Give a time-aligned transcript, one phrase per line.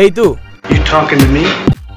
[0.00, 0.38] Hey tú.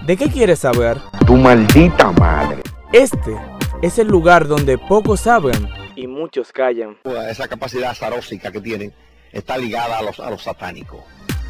[0.07, 0.97] ¿De qué quieres saber?
[1.27, 2.63] Tu maldita madre.
[2.91, 3.37] Este
[3.83, 6.97] es el lugar donde pocos saben y muchos callan.
[7.29, 8.91] Esa capacidad zarósica que tienen
[9.31, 11.01] está ligada a los, a los satánicos.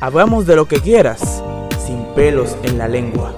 [0.02, 1.42] Hablamos de lo que quieras,
[1.86, 3.34] sin pelos en la lengua.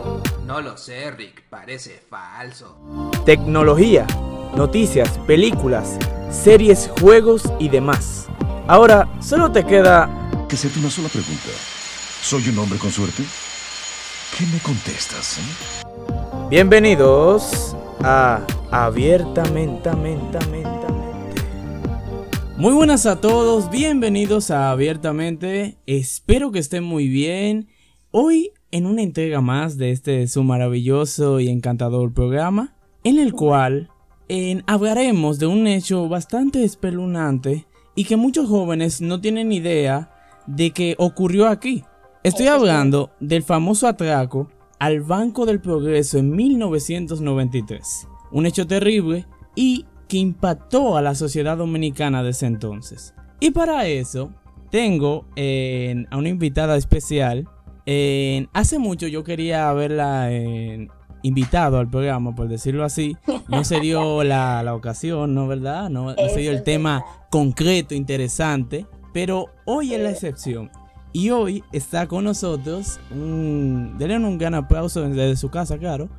[0.47, 3.11] No lo sé, Rick, parece falso.
[3.27, 4.07] Tecnología,
[4.55, 5.99] noticias, películas,
[6.31, 8.27] series, juegos y demás.
[8.67, 10.09] Ahora solo te queda...
[10.49, 11.49] Que hacerte una sola pregunta.
[12.23, 13.21] ¿Soy un hombre con suerte?
[14.37, 15.39] ¿Qué me contestas?
[15.39, 15.41] eh?
[16.49, 19.89] Bienvenidos a Abiertamente.
[22.55, 25.77] Muy buenas a todos, bienvenidos a Abiertamente.
[25.85, 27.67] Espero que estén muy bien.
[28.11, 33.89] Hoy en una entrega más de este su maravilloso y encantador programa, en el cual
[34.65, 40.09] hablaremos de un hecho bastante espeluznante y que muchos jóvenes no tienen idea
[40.47, 41.83] de que ocurrió aquí.
[42.23, 44.47] Estoy hablando del famoso atraco
[44.79, 48.07] al Banco del Progreso en 1993.
[48.31, 53.13] Un hecho terrible y que impactó a la sociedad dominicana de ese entonces.
[53.41, 54.31] Y para eso
[54.71, 57.49] tengo eh, a una invitada especial.
[57.85, 60.87] Eh, hace mucho yo quería haberla eh,
[61.23, 63.17] invitado al programa, por decirlo así.
[63.49, 65.45] No se dio la, la ocasión, ¿no?
[65.47, 65.89] ¿Verdad?
[65.89, 68.87] No, no se dio el tema concreto, interesante.
[69.11, 70.71] Pero hoy es la excepción.
[71.13, 76.09] Y hoy está con nosotros, un, denle un gran aplauso desde su casa, claro,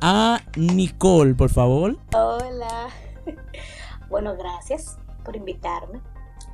[0.00, 1.98] a Nicole, por favor.
[2.14, 2.88] Hola.
[4.10, 6.00] Bueno, gracias por invitarme.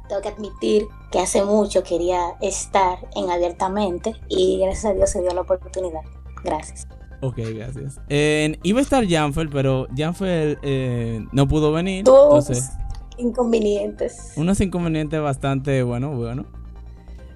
[0.08, 5.20] Tengo que admitir que hace mucho quería estar en Abiertamente y gracias a Dios se
[5.20, 6.00] dio la oportunidad.
[6.42, 6.88] Gracias.
[7.20, 8.00] Ok, gracias.
[8.08, 11.98] Eh, iba a estar Janfer, pero Janfer eh, no pudo venir.
[11.98, 12.70] Entonces,
[13.18, 14.32] inconvenientes.
[14.36, 16.46] unos inconvenientes bastante bueno, bueno.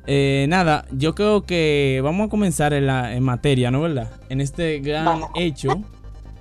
[0.07, 4.11] Eh, nada, yo creo que vamos a comenzar en, la, en materia, ¿no verdad?
[4.29, 5.31] En este gran Vamos.
[5.37, 5.83] hecho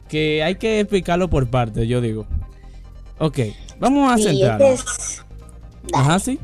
[0.09, 2.25] que hay que explicarlo por partes, yo digo.
[3.19, 3.39] Ok,
[3.79, 4.69] vamos a Sí, centrarnos.
[4.69, 5.25] este es-.
[5.93, 6.39] Ajá, sí.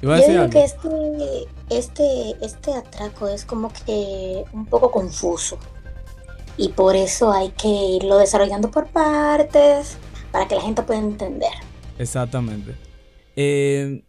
[0.00, 0.50] Yo digo algo.
[0.50, 0.88] que este,
[1.70, 5.58] este, este atraco es como que un poco confuso.
[6.56, 9.96] Y por eso hay que irlo desarrollando por partes
[10.32, 11.50] para que la gente pueda entender.
[11.98, 12.74] Exactamente.
[13.36, 14.02] Eh,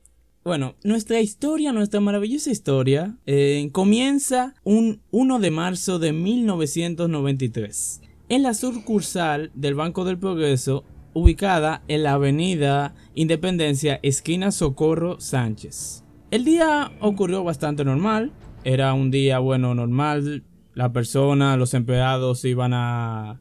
[0.49, 8.41] bueno, nuestra historia, nuestra maravillosa historia, eh, comienza un 1 de marzo de 1993 en
[8.41, 10.83] la sucursal del Banco del Progreso,
[11.13, 16.03] ubicada en la avenida Independencia, esquina Socorro Sánchez.
[16.31, 18.31] El día ocurrió bastante normal,
[18.63, 20.43] era un día bueno normal,
[20.73, 23.39] la persona, los empleados iban a,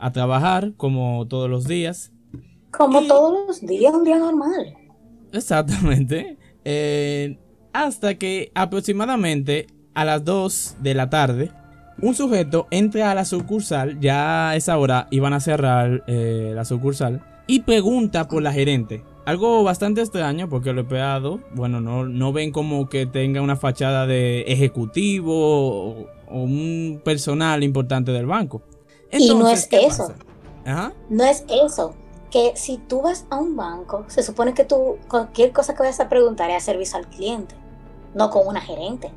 [0.00, 2.10] a trabajar como todos los días.
[2.72, 4.74] Como Y- todos los días, un día normal.
[5.32, 6.37] Exactamente.
[6.70, 7.38] Eh,
[7.72, 11.50] hasta que aproximadamente a las 2 de la tarde,
[12.02, 16.66] un sujeto entra a la sucursal, ya a esa hora iban a cerrar eh, la
[16.66, 19.02] sucursal, y pregunta por la gerente.
[19.24, 24.06] Algo bastante extraño porque los empleados, bueno, no, no ven como que tenga una fachada
[24.06, 28.60] de ejecutivo o, o un personal importante del banco.
[29.10, 30.08] Y no es ¿qué eso.
[30.08, 30.16] pasa?
[30.66, 30.92] Ajá.
[31.08, 31.94] No es eso.
[32.30, 36.00] Que si tú vas a un banco, se supone que tú, cualquier cosa que vayas
[36.00, 37.54] a preguntar es a servicio al cliente,
[38.14, 39.10] no con una gerente.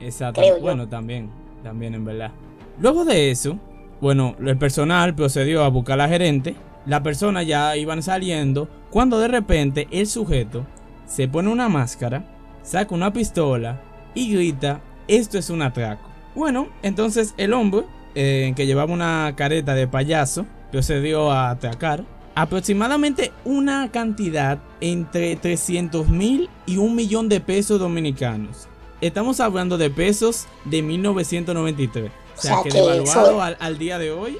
[0.00, 0.40] Exacto.
[0.40, 0.62] Creo yo.
[0.62, 1.30] Bueno, también,
[1.62, 2.32] también en verdad.
[2.80, 3.58] Luego de eso,
[4.00, 6.56] bueno, el personal procedió a buscar a la gerente.
[6.86, 10.64] La persona ya iban saliendo cuando de repente el sujeto
[11.06, 12.24] se pone una máscara,
[12.62, 13.80] saca una pistola
[14.14, 16.08] y grita, esto es un atraco.
[16.34, 22.04] Bueno, entonces el hombre, eh, que llevaba una careta de payaso, procedió a atracar
[22.42, 28.68] aproximadamente una cantidad entre 300 mil y un millón de pesos dominicanos.
[29.00, 32.10] Estamos hablando de pesos de 1993.
[32.36, 34.38] O sea, O sea, que que devaluado eso- al, al día de hoy.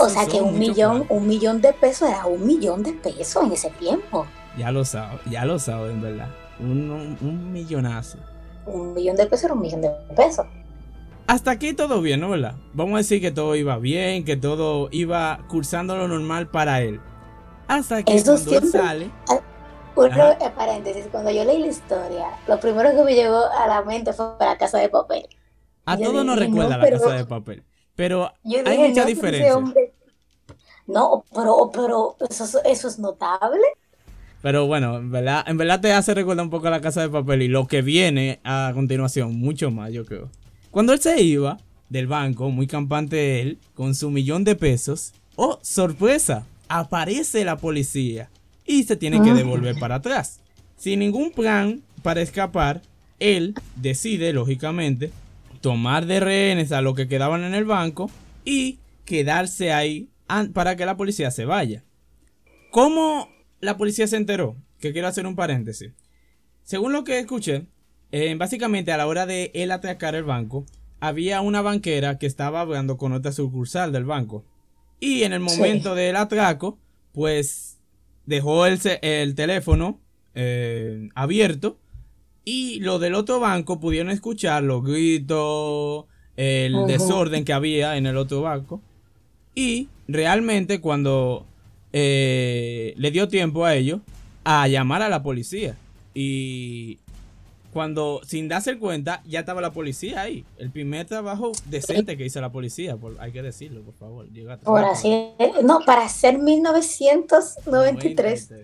[0.00, 3.52] O sea que un millón, un millón de pesos era un millón de pesos en
[3.52, 4.26] ese tiempo.
[4.58, 6.30] Ya lo saben, ya lo saben, ¿verdad?
[6.58, 8.18] Un, un- un millonazo.
[8.66, 10.44] Un millón de pesos era un millón de pesos.
[11.28, 12.30] Hasta aquí todo bien, ¿no?
[12.30, 12.56] ¿Verdad?
[12.72, 17.00] Vamos a decir que todo iba bien, que todo iba cursando lo normal para él.
[17.68, 19.10] Hasta que Eso cuando siempre- sale,
[19.94, 20.32] Un Ajá.
[20.34, 24.12] eh, paréntesis, cuando yo leí la historia, lo primero que me llegó a la mente
[24.12, 25.26] fue la casa de papel.
[25.86, 27.62] a todos nos recuerda no, la pero- casa de papel.
[27.96, 29.56] Pero hay mucha no, diferencia.
[29.56, 29.92] hombre-
[30.86, 33.60] No, pero, pero eso, es- eso es notable.
[34.40, 37.08] Pero bueno, en verdad, en verdad te hace recordar un poco a la casa de
[37.08, 40.30] papel y lo que viene a continuación, mucho más, yo creo.
[40.70, 41.56] Cuando él se iba
[41.88, 48.30] del banco, muy campante él, con su millón de pesos, oh, sorpresa, aparece la policía
[48.66, 49.34] y se tiene que Ah.
[49.34, 50.40] devolver para atrás.
[50.76, 52.82] Sin ningún plan para escapar,
[53.18, 55.10] él decide, lógicamente,
[55.60, 58.10] tomar de rehenes a los que quedaban en el banco
[58.44, 60.08] y quedarse ahí
[60.52, 61.82] para que la policía se vaya.
[62.70, 63.28] ¿Cómo
[63.60, 64.56] la policía se enteró?
[64.78, 65.90] Que quiero hacer un paréntesis.
[66.62, 67.66] Según lo que escuché,
[68.12, 70.64] eh, básicamente a la hora de él atacar el banco,
[71.00, 74.44] había una banquera que estaba hablando con otra sucursal del banco.
[75.00, 75.56] Y en el Sí.
[75.56, 76.78] momento del atraco,
[77.12, 77.78] pues
[78.26, 80.00] dejó el, el teléfono
[80.34, 81.78] eh, abierto
[82.44, 86.04] y los del otro banco pudieron escuchar los gritos,
[86.36, 88.80] el desorden que había en el otro banco.
[89.54, 91.46] Y realmente cuando
[91.92, 94.00] eh, le dio tiempo a ellos
[94.44, 95.76] a llamar a la policía.
[96.14, 96.98] Y
[97.78, 100.44] cuando, sin darse cuenta, ya estaba la policía ahí.
[100.56, 104.28] El primer trabajo decente que hizo la policía, por- hay que decirlo, por favor.
[104.32, 104.92] llega a Por trabajo.
[104.94, 105.28] así,
[105.62, 108.56] no, para ser 1993 fue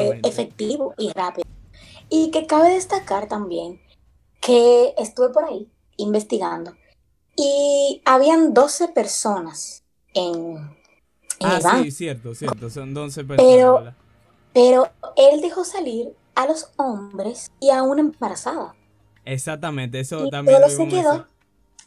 [0.00, 0.28] Exactamente.
[0.30, 1.46] efectivo y rápido.
[2.08, 3.82] Y que cabe destacar también
[4.40, 5.68] que estuve por ahí
[5.98, 6.72] investigando
[7.36, 9.82] y habían 12 personas
[10.14, 10.68] en, en
[11.42, 12.70] Ah, el banco, sí, cierto, cierto.
[12.70, 13.94] Son 12 personas, Pero- ¿verdad?
[14.54, 18.74] pero él dejó salir a los hombres y a una embarazada.
[19.24, 21.26] Exactamente, eso Y también solo lo se quedó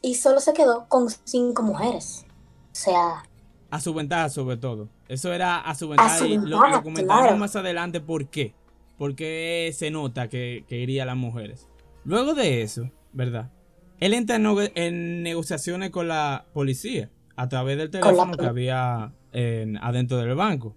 [0.01, 2.25] y solo se quedó con cinco mujeres.
[2.71, 3.23] O sea,
[3.71, 4.89] A su ventaja, sobre todo.
[5.07, 6.17] Eso era a su ventaja.
[6.17, 7.37] su y lo, ventaja, lo comentaremos claro.
[7.37, 8.53] más adelante por qué.
[8.97, 11.67] Porque se nota que, que iría a las mujeres.
[12.03, 13.51] Luego de eso, ¿verdad?
[13.99, 19.13] Él entra en, nego- en negociaciones con la policía a través del teléfono que había
[19.33, 20.75] en- adentro del banco.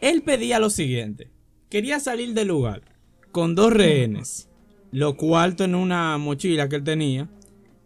[0.00, 1.30] Él pedía lo siguiente.
[1.70, 2.82] Quería salir del lugar
[3.34, 4.48] con dos rehenes,
[4.92, 7.28] lo cuarto en una mochila que él tenía,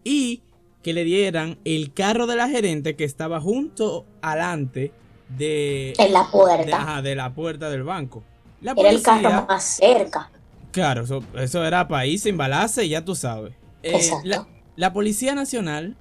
[0.04, 0.42] y
[0.82, 4.92] que le dieran el carro de la gerente que estaba junto alante
[5.38, 6.76] de, en la de, puerta.
[6.76, 8.22] ajá, de la puerta del banco.
[8.60, 10.30] La Era el carro más cerca.
[10.70, 13.54] Claro, eso, eso era país sin balarse y ya tú sabes.
[13.82, 14.28] Eh, Exacto.
[14.28, 14.46] la,
[14.76, 15.96] la Policía Nacional,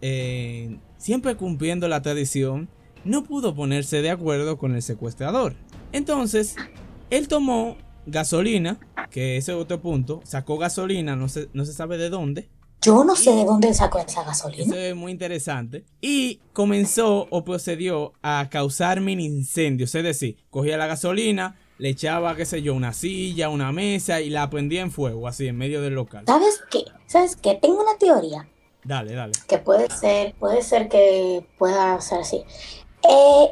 [0.00, 2.70] eh, siempre cumpliendo la tradición,
[3.04, 5.54] no pudo ponerse de acuerdo con el secuestrador.
[5.92, 6.56] Entonces,
[7.10, 7.76] él tomó
[8.06, 8.78] gasolina,
[9.10, 12.48] que ese es otro punto, sacó gasolina, no se, no se sabe de dónde,
[12.82, 14.64] Yo no sé de dónde sacó esa gasolina.
[14.64, 15.84] eso es muy interesante.
[16.00, 19.94] Y comenzó o procedió a causar mini incendios.
[19.94, 24.30] Es decir, cogía la gasolina, le echaba, qué sé yo, una silla, una mesa y
[24.30, 26.24] la prendía en fuego, así, en medio del local.
[26.26, 26.84] ¿Sabes qué?
[27.06, 27.54] ¿Sabes qué?
[27.60, 28.48] Tengo una teoría
[28.84, 29.32] Dale, dale.
[29.48, 32.44] que puede ser, puede ser que pueda ser así.
[33.02, 33.48] Eh,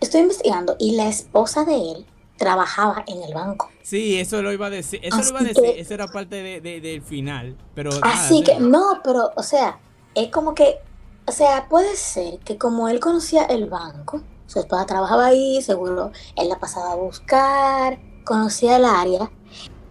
[0.00, 2.06] estoy investigando y la esposa de él
[2.36, 3.70] trabajaba en el banco.
[3.82, 5.00] Sí, eso lo iba a decir.
[5.02, 5.62] Eso lo iba a decir.
[5.62, 7.56] que- Eso era parte de- de- del final.
[7.74, 9.78] Pero nada, Así que, no, pero, o sea,
[10.14, 10.76] es como que,
[11.26, 16.12] o sea, puede ser que como él conocía el banco, su esposa trabajaba ahí, seguro
[16.36, 19.30] él la pasaba a buscar, conocía el área,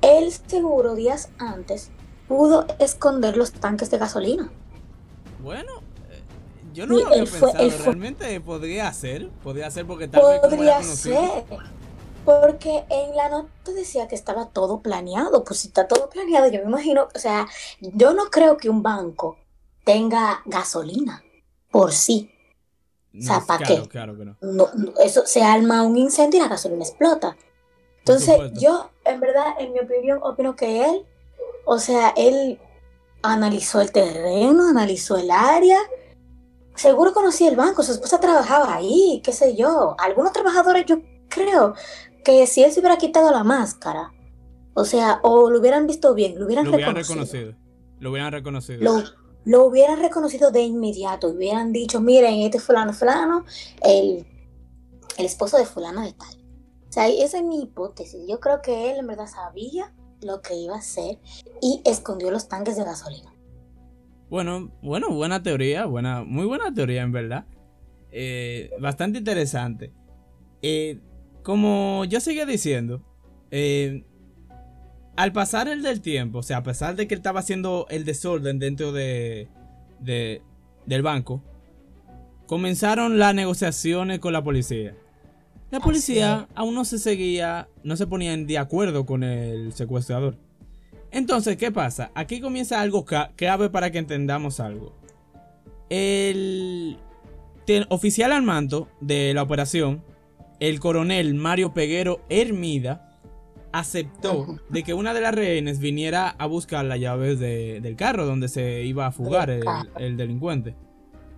[0.02, 1.90] él seguro días antes
[2.28, 4.50] pudo esconder los tanques de gasolina.
[5.42, 5.72] Bueno,
[6.10, 6.22] eh,
[6.74, 7.70] yo no lo había fue- pensado.
[7.70, 9.30] fue- Realmente podría ser.
[9.44, 10.96] Podría ser porque tal vez como era conocido.
[11.22, 11.46] ser.
[12.26, 15.44] Porque en la nota decía que estaba todo planeado.
[15.44, 17.48] Pues si está todo planeado, yo me imagino, o sea,
[17.80, 19.38] yo no creo que un banco
[19.84, 21.24] tenga gasolina
[21.72, 22.32] por sí.
[23.14, 23.90] No, sea, ¿pa' claro, qué?
[23.90, 24.38] claro que no.
[25.02, 27.38] Eso se arma un incendio y la gasolina explota.
[28.00, 31.06] Entonces, yo, en verdad, en mi opinión, opino que él,
[31.66, 32.60] o sea, él
[33.24, 35.80] analizó el terreno, analizó el área.
[36.76, 39.96] Seguro conocía el banco, su esposa trabajaba ahí, qué sé yo.
[39.98, 40.98] Algunos trabajadores, yo
[41.30, 41.74] creo
[42.26, 44.12] que si él se hubiera quitado la máscara,
[44.74, 47.46] o sea, o lo hubieran visto bien, lo hubieran Lo hubieran reconocido.
[47.52, 47.66] reconocido.
[48.00, 48.82] Lo hubieran reconocido.
[48.84, 49.04] Lo,
[49.46, 53.46] lo hubieran reconocido de inmediato, hubieran dicho, miren, este fulano fulano,
[53.84, 54.26] el,
[55.18, 56.36] el esposo de fulano de tal.
[56.90, 58.22] O sea, esa es mi hipótesis.
[58.28, 61.20] Yo creo que él en verdad sabía lo que iba a hacer
[61.62, 63.34] y escondió los tanques de gasolina.
[64.30, 67.46] Bueno, bueno, buena teoría, buena, muy buena teoría en verdad.
[68.12, 69.94] Eh, bastante interesante.
[70.62, 71.00] Eh,
[71.46, 73.04] como yo seguía diciendo,
[73.52, 74.04] eh,
[75.16, 78.04] al pasar el del tiempo, o sea, a pesar de que él estaba haciendo el
[78.04, 79.48] desorden dentro de,
[80.00, 80.42] de-
[80.88, 81.44] del banco,
[82.48, 84.96] comenzaron las negociaciones con la policía.
[85.70, 90.38] La policía aún no se seguía, no se ponían de acuerdo con el secuestrador.
[91.12, 92.12] Entonces, ¿qué pasa?
[92.16, 94.94] Aquí comienza algo clave para que entendamos algo.
[95.90, 96.98] El
[97.90, 100.04] oficial al mando de la operación,
[100.60, 103.12] el coronel Mario Peguero Hermida,
[103.72, 108.26] aceptó de que una de las rehenes viniera a buscar las llaves de- del carro
[108.26, 109.64] donde se iba a fugar el,
[109.98, 110.76] el delincuente.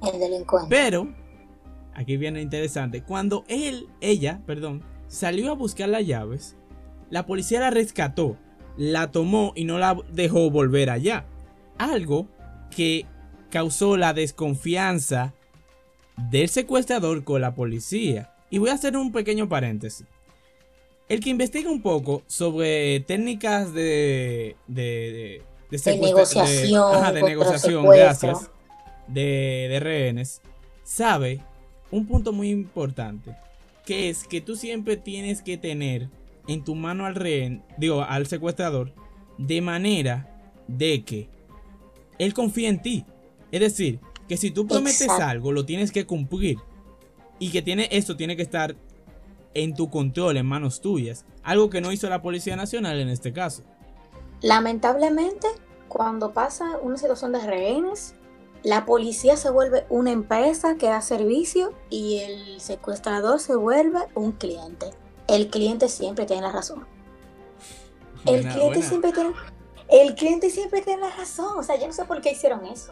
[0.01, 0.67] El delincuente.
[0.69, 1.07] Pero,
[1.95, 6.55] aquí viene interesante, cuando él, ella, perdón, salió a buscar las llaves,
[7.09, 8.37] la policía la rescató,
[8.77, 11.25] la tomó y no la dejó volver allá.
[11.79, 12.27] Algo
[12.75, 13.07] que
[13.49, 15.33] causó la desconfianza
[16.29, 18.31] del secuestrador con la policía.
[18.49, 20.05] Y voy a hacer un pequeño paréntesis.
[21.09, 28.49] El que investiga un poco sobre técnicas de, de, de, negociación, de, negociación gracias,
[29.07, 30.41] de, de rehenes,
[30.83, 31.41] sabe
[31.91, 33.35] un punto muy importante,
[33.85, 36.09] que es que tú siempre tienes que tener
[36.47, 38.93] en tu mano al rehén, digo, al secuestrador,
[39.37, 40.27] de manera
[40.67, 41.29] de que
[42.19, 43.05] él confía en ti.
[43.51, 46.57] Es decir, que si tú prometes algo, lo tienes que cumplir.
[47.39, 48.75] Y que tiene, esto tiene que estar
[49.53, 51.25] en tu control, en manos tuyas.
[51.43, 53.63] Algo que no hizo la Policía Nacional en este caso.
[54.41, 55.47] Lamentablemente,
[55.87, 58.15] cuando pasa una situación de rehenes,
[58.63, 64.31] la policía se vuelve una empresa que da servicio y el secuestrador se vuelve un
[64.33, 64.87] cliente.
[65.27, 66.85] El cliente siempre tiene la razón.
[68.25, 69.33] El cliente siempre tiene
[69.89, 71.57] el cliente siempre tiene la razón.
[71.57, 72.91] O sea, yo no sé por qué hicieron eso.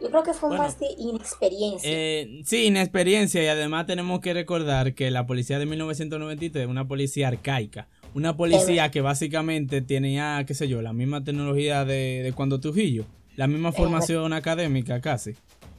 [0.00, 1.90] Yo creo que fue más de inexperiencia.
[1.90, 3.42] Eh, sí, inexperiencia.
[3.42, 7.88] Y además tenemos que recordar que la policía de 1993 es una policía arcaica.
[8.14, 13.04] Una policía que básicamente tenía, qué sé yo, la misma tecnología de, de cuando Trujillo.
[13.36, 15.34] La misma formación académica casi.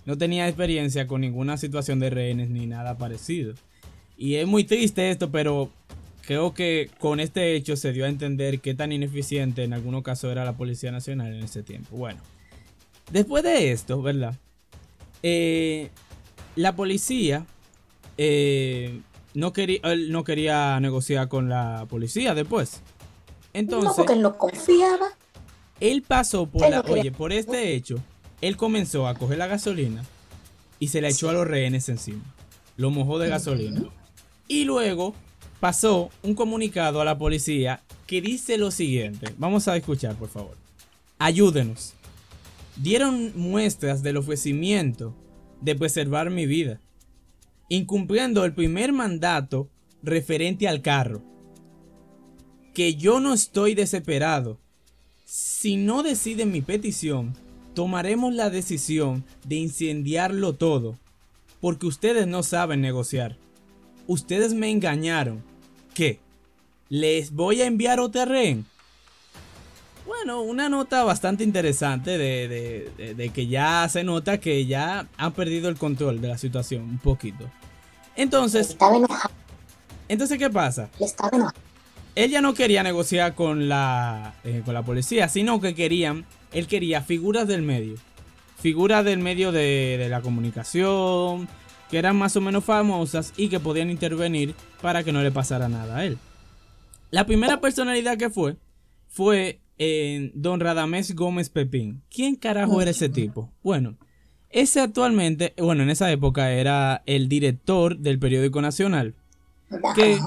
[0.05, 3.53] No tenía experiencia con ninguna situación de rehenes ni nada parecido.
[4.17, 5.69] Y es muy triste esto, pero
[6.25, 10.31] creo que con este hecho se dio a entender qué tan ineficiente en algunos casos
[10.31, 11.95] era la Policía Nacional en ese tiempo.
[11.97, 12.21] Bueno,
[13.12, 14.36] después de esto, ¿verdad?
[15.24, 15.89] Eh,
[16.56, 17.46] la policía
[18.18, 19.01] eh,
[19.34, 22.82] no, quería, él no quería negociar con la policía después.
[23.53, 25.08] Entonces, no, porque él no confiaba.
[25.80, 27.98] Él pasó por la, oye, por este hecho,
[28.41, 30.03] él comenzó a coger la gasolina
[30.80, 32.24] y se la echó a los rehenes encima.
[32.77, 33.82] Lo mojó de gasolina.
[34.48, 35.15] Y luego
[35.60, 39.34] pasó un comunicado a la policía que dice lo siguiente.
[39.38, 40.56] Vamos a escuchar, por favor.
[41.18, 41.94] Ayúdenos.
[42.77, 45.15] Dieron muestras del ofrecimiento
[45.61, 46.79] de preservar mi vida,
[47.69, 49.69] incumpliendo el primer mandato
[50.01, 51.21] referente al carro.
[52.73, 54.59] Que yo no estoy desesperado.
[55.25, 57.33] Si no deciden mi petición,
[57.73, 60.97] tomaremos la decisión de incendiarlo todo,
[61.59, 63.37] porque ustedes no saben negociar.
[64.07, 65.43] Ustedes me engañaron
[65.93, 66.19] ¿Qué?
[66.89, 68.65] ¿Les voy a enviar otro rehén?
[70.12, 75.77] Bueno, una nota bastante interesante de, que ya se nota que ya han perdido el
[75.77, 77.50] control de la situación un poquito.
[78.18, 78.75] Entonces...
[80.10, 80.89] Entonces, ¿qué pasa?
[82.15, 86.68] Él ya no quería negociar con la, eh, con la policía, sino que querían, él
[86.68, 87.96] quería figuras del medio.
[88.60, 91.48] Figuras del medio de la comunicación,
[91.89, 95.70] que eran más o menos famosas y que podían intervenir para que no le pasara
[95.70, 96.18] nada a él.
[97.12, 98.58] La primera personalidad que fue
[99.08, 102.03] fue eh, don Radamés Gómez Pepín.
[102.13, 103.51] ¿Quién carajo era ese tipo?
[103.63, 103.97] Bueno,
[104.51, 109.15] ese actualmente, bueno, en esa época era el director del periódico nacional,
[109.95, 110.19] que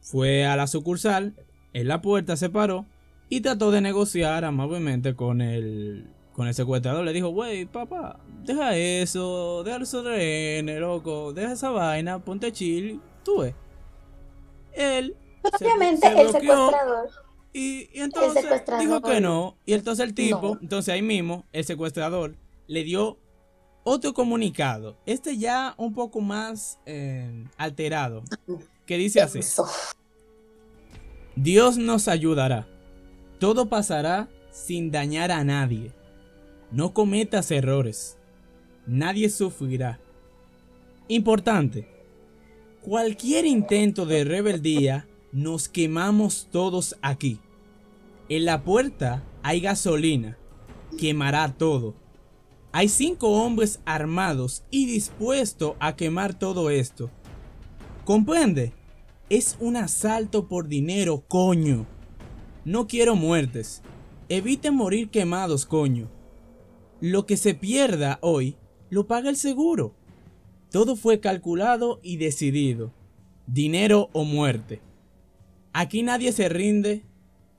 [0.00, 1.34] fue a la sucursal,
[1.72, 2.86] en la puerta se paró
[3.28, 7.04] y trató de negociar amablemente con el con el secuestrador.
[7.04, 13.00] Le dijo, wey, papá, deja eso, deja eso de loco, deja esa vaina, ponte chill,
[13.24, 13.54] tú ves.
[14.72, 15.16] Él.
[15.42, 17.10] Obviamente, el secuestrador.
[17.52, 18.44] Y, entonces
[18.78, 19.56] dijo que no.
[19.66, 23.18] Y entonces el tipo, entonces ahí mismo, el secuestrador le dio
[23.82, 24.96] otro comunicado.
[25.06, 28.22] Este ya un poco más eh, alterado.
[28.86, 29.40] Que dice así.
[31.36, 32.68] Dios nos ayudará.
[33.38, 35.92] Todo pasará sin dañar a nadie.
[36.70, 38.18] No cometas errores.
[38.86, 39.98] Nadie sufrirá.
[41.08, 41.88] Importante.
[42.82, 47.38] Cualquier intento de rebeldía, nos quemamos todos aquí.
[48.28, 50.38] En la puerta hay gasolina.
[50.98, 51.94] Quemará todo.
[52.72, 57.10] Hay cinco hombres armados y dispuestos a quemar todo esto.
[58.04, 58.72] ¿Comprende?
[59.28, 61.86] Es un asalto por dinero, coño.
[62.64, 63.82] No quiero muertes.
[64.28, 66.08] Eviten morir quemados, coño.
[67.00, 68.56] Lo que se pierda hoy
[68.90, 69.94] lo paga el seguro.
[70.70, 72.92] Todo fue calculado y decidido.
[73.46, 74.80] Dinero o muerte.
[75.72, 77.04] Aquí nadie se rinde,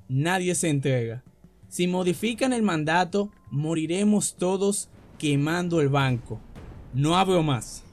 [0.10, 1.24] nadie se entrega.
[1.70, 6.42] Si modifican el mandato, moriremos todos quemando el banco.
[6.94, 7.84] No hablo más.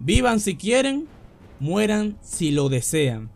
[0.00, 1.08] Vivan si quieren,
[1.60, 3.30] mueran si lo desean.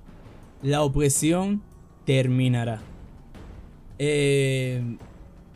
[0.61, 1.63] La opresión
[2.05, 2.83] terminará.
[3.99, 4.99] Eh,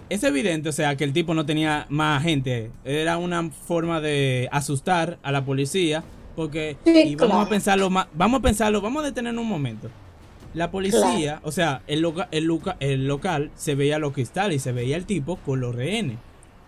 [0.09, 2.71] es evidente, o sea, que el tipo no tenía más gente.
[2.85, 6.03] Era una forma de asustar a la policía.
[6.35, 9.91] Porque, y vamos a pensarlo más, vamos a pensarlo, vamos a detener un momento.
[10.57, 14.59] La policía, o sea, el, loca- el, loca- el local se veía los cristales y
[14.59, 16.19] se veía el tipo con los rehenes.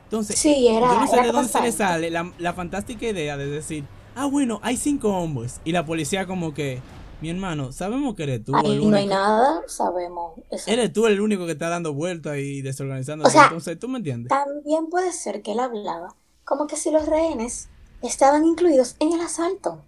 [0.04, 0.87] Entonces, Sí, era.
[0.87, 4.26] yo no sé de dónde se le sale la, la fantástica idea de decir, ah,
[4.26, 5.61] bueno, hay cinco hombres.
[5.64, 6.80] Y la policía como que,
[7.21, 9.14] mi hermano, sabemos que eres tú Ahí el no hay único.
[9.18, 10.33] nada, sabemos.
[10.50, 10.71] Eso.
[10.71, 13.26] Eres tú el único que está dando vueltas y desorganizando.
[13.26, 14.28] O sea, Entonces, ¿tú me entiendes?
[14.30, 16.14] También puede ser que él hablaba
[16.45, 17.68] como que si los rehenes
[18.02, 19.83] estaban incluidos en el asalto.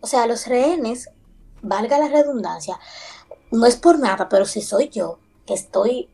[0.00, 1.10] O sea, los rehenes,
[1.60, 2.78] valga la redundancia,
[3.50, 6.08] no es por nada, pero si soy yo que estoy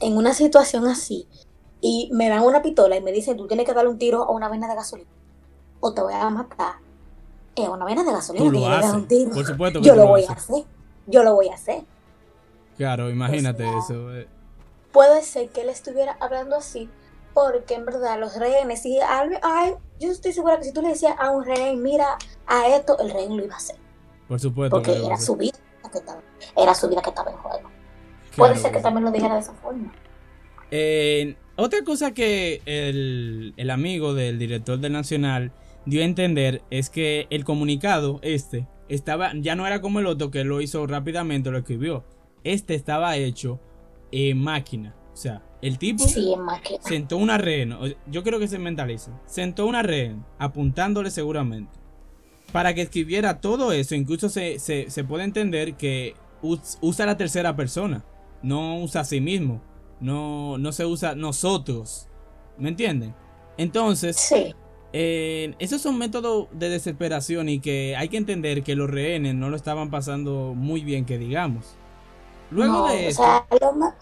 [0.00, 1.28] en una situación así
[1.80, 4.30] y me dan una pistola y me dicen tú tienes que darle un tiro a
[4.30, 5.10] una vaina de gasolina
[5.80, 6.74] o te voy a matar,
[7.56, 9.30] es una vaina de gasolina Tú que le un tiro.
[9.32, 10.64] Por supuesto que yo tú lo lo voy a hacer.
[11.06, 11.84] Yo lo voy a hacer.
[12.76, 14.14] Claro, imagínate sea, eso.
[14.14, 14.28] eh.
[14.92, 16.88] puede ser que él estuviera hablando así
[17.34, 20.88] porque en verdad los rehenes y al- ay, yo estoy segura que si tú le
[20.88, 23.76] decías a un rehén mira a esto el rehén lo iba a hacer
[24.28, 25.56] Por supuesto porque era su vida
[25.92, 26.20] que estaba
[26.56, 27.70] era su vida que estaba en juego
[28.36, 29.92] puede ser que también lo dijera de esa forma
[30.70, 35.52] Eh, otra cosa que el, el amigo del director del Nacional
[35.84, 40.30] dio a entender es que el comunicado, este, estaba, ya no era como el otro
[40.30, 42.04] que lo hizo rápidamente, lo escribió.
[42.44, 43.60] Este estaba hecho
[44.10, 44.94] en máquina.
[45.12, 46.34] O sea, el tipo sí
[46.80, 47.76] sentó una rehén.
[48.06, 49.10] Yo quiero que se mentalice.
[49.26, 51.78] Sentó una rehén, apuntándole seguramente.
[52.52, 57.16] Para que escribiera todo eso, incluso se, se, se puede entender que us- usa la
[57.16, 58.04] tercera persona.
[58.42, 59.62] No usa a sí mismo.
[60.00, 62.10] No, no se usa nosotros.
[62.58, 63.16] ¿Me entienden?
[63.56, 64.54] Entonces, sí
[64.92, 69.50] eh, esos son métodos de desesperación y que hay que entender que los rehenes no
[69.50, 71.78] lo estaban pasando muy bien, que digamos.
[72.50, 73.94] Luego No, de o esto, sea lo más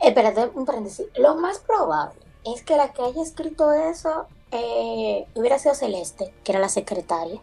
[0.00, 5.58] espérate un paréntesis lo más probable es que la que haya escrito eso eh, hubiera
[5.58, 7.40] sido Celeste que era la secretaria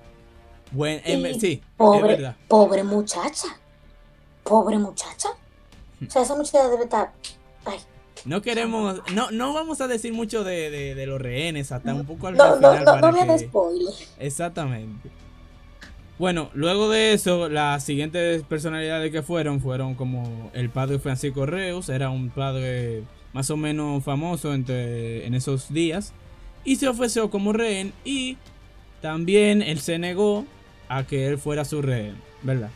[0.72, 2.36] bueno, em, y sí, es pobre, verdad.
[2.48, 3.48] pobre muchacha.
[4.44, 5.30] Pobre muchacha.
[6.08, 7.12] O sea, esa muchacha debe estar.
[7.66, 7.78] Ay,
[8.26, 12.06] No queremos, no, no vamos a decir mucho de, de- de los rehenes hasta un
[12.06, 13.94] poco al no, no, final no, para no me que- spoiler.
[14.20, 15.10] Exactamente.
[16.18, 21.88] Bueno, luego de eso, las siguientes personalidades que fueron fueron como el padre Francisco Reus,
[21.88, 26.12] era un padre más o menos famoso entre, en esos días,
[26.66, 28.38] y se ofreció como rehén y
[29.02, 30.46] también él se negó
[30.90, 32.72] a que él fuera su rehén, ¿verdad?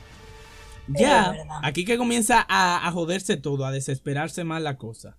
[0.87, 1.59] Ya, verdad.
[1.63, 5.17] aquí que comienza a, a joderse todo, a desesperarse más la cosa.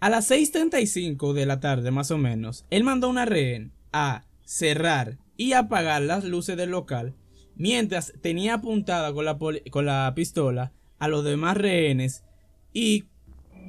[0.00, 5.18] A las 6.35 de la tarde, más o menos, él mandó una rehén a cerrar
[5.36, 7.14] y apagar las luces del local,
[7.56, 12.24] mientras tenía apuntada con la, poli- con la pistola a los demás rehenes
[12.72, 13.04] y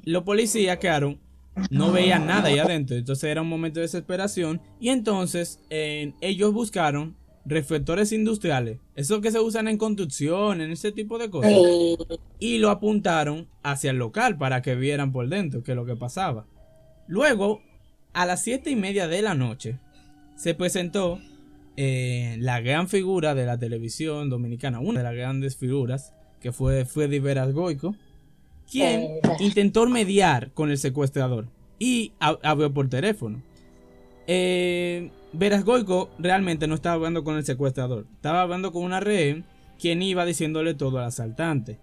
[0.04, 1.22] los policías quedaron,
[1.70, 6.54] no veían nada ahí adentro, entonces era un momento de desesperación y entonces eh, ellos
[6.54, 11.52] buscaron reflectores industriales, esos que se usan en construcción, en ese tipo de cosas
[12.40, 15.96] y lo apuntaron hacia el local para que vieran por dentro qué es lo que
[15.96, 16.48] pasaba.
[17.08, 17.62] Luego,
[18.14, 19.78] a las siete y media de la noche,
[20.36, 21.20] se presentó
[21.78, 26.86] eh, la gran figura de la televisión dominicana, una de las grandes figuras, que fue
[26.86, 27.96] Freddy Veras Goico,
[28.72, 29.08] quien
[29.40, 33.44] intentó mediar con el secuestrador y ha- habló por teléfono.
[34.28, 39.46] Eh, Veras Goico realmente no estaba hablando con el secuestrador, estaba hablando con una rehén
[39.80, 41.78] quien iba diciéndole todo al asaltante.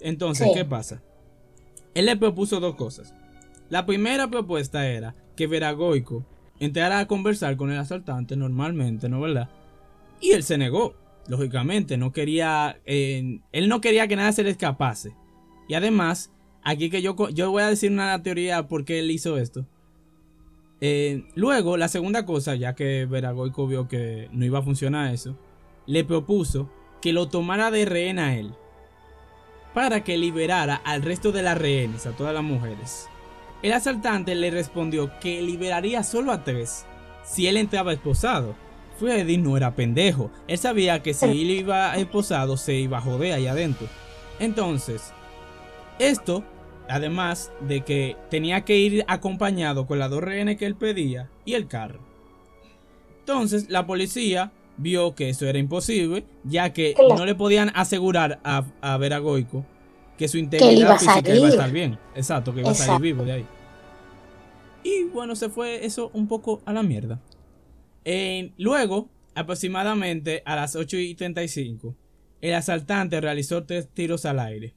[0.00, 0.54] Entonces, Sí.
[0.54, 1.02] ¿qué pasa?
[1.94, 3.14] Él le propuso dos cosas.
[3.68, 6.24] La primera propuesta era que Veragoico
[6.60, 9.48] entrara a conversar con el asaltante normalmente, ¿no verdad?
[10.20, 10.94] Y él se negó.
[11.28, 12.78] Lógicamente, no quería.
[12.84, 15.14] eh, él no quería que nada se le escapase.
[15.68, 16.30] Y además,
[16.62, 19.66] aquí que yo, yo voy a decir una teoría por qué él hizo esto.
[20.86, 25.34] Eh, luego, la segunda cosa, ya que Veragoico vio que no iba a funcionar eso,
[25.86, 26.68] le propuso
[27.00, 28.52] que lo tomara de rehén a él.
[29.72, 33.08] Para que liberara al resto de las rehenes, a todas las mujeres.
[33.62, 36.84] El asaltante le respondió que liberaría solo a tres
[37.24, 38.54] si él entraba esposado.
[38.98, 40.30] Freddy no era pendejo.
[40.48, 43.86] Él sabía que si él iba esposado se iba a joder allá adentro.
[44.38, 45.14] Entonces,
[45.98, 46.44] esto,
[46.88, 51.66] además de que tenía que ir acompañado con dos rehenes que él pedía y el
[51.66, 52.00] carro.
[53.20, 57.16] Entonces, la policía vio que eso era imposible, ya que Claro.
[57.16, 59.64] no le podían asegurar a, a Veragoico
[60.18, 61.98] que su iba integridad a física iba a estar bien.
[62.14, 63.46] Exacto, que iba a salir vivo de ahí.
[64.82, 67.20] Y bueno, se fue eso un poco a la mierda.
[68.04, 71.96] Eh, luego, aproximadamente a las 8 y 35,
[72.42, 74.74] el asaltante realizó tres tiros al aire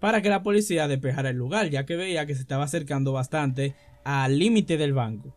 [0.00, 3.74] para que la policía despejara el lugar, ya que veía que se estaba acercando bastante
[4.04, 5.34] al límite del banco.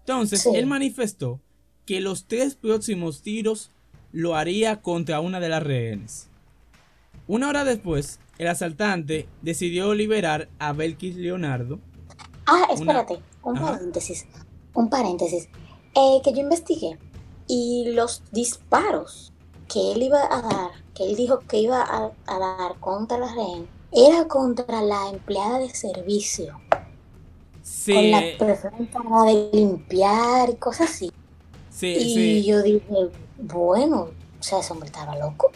[0.00, 0.50] Entonces, Sí.
[0.54, 1.40] él manifestó
[1.84, 3.70] que los tres próximos tiros
[4.12, 6.28] lo haría contra una de las rehenes.
[7.26, 11.80] Una hora después, el asaltante decidió liberar a Belkis Leonardo.
[12.46, 14.26] Ah, espérate, un paréntesis.
[14.74, 15.48] Un paréntesis.
[15.94, 16.98] Eh, que yo investigué.
[17.48, 19.32] Y los disparos
[19.68, 23.66] que él iba a dar, que él dijo que iba a, dar contra la rehén,
[23.92, 26.60] era contra la empleada de servicio.
[27.62, 27.94] Sí.
[27.94, 31.12] Con la preferencia de limpiar y cosas así.
[31.70, 32.94] Sí, y yo dije,
[33.38, 35.50] bueno, o sea, ese hombre estaba loco.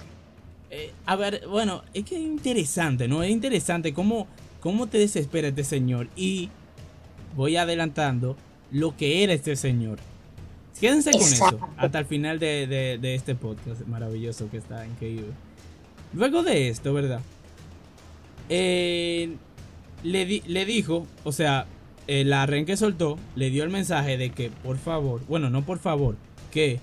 [0.70, 3.22] Eh, a ver, bueno, es que es interesante, ¿no?
[3.22, 4.26] Es interesante cómo,
[4.60, 6.08] cómo te desespera este señor.
[6.16, 6.50] Y
[7.34, 8.36] voy adelantando
[8.70, 9.98] lo que era este señor.
[10.80, 15.32] Quédense con eso hasta el final de, este podcast maravilloso que está increíble.
[16.14, 17.20] Luego de esto, ¿verdad?
[18.50, 19.36] Eh,
[20.02, 21.66] le, le dijo, o sea,
[22.06, 25.78] la ren que soltó le dio el mensaje de que por favor, bueno, no por
[25.78, 26.16] favor,
[26.50, 26.80] que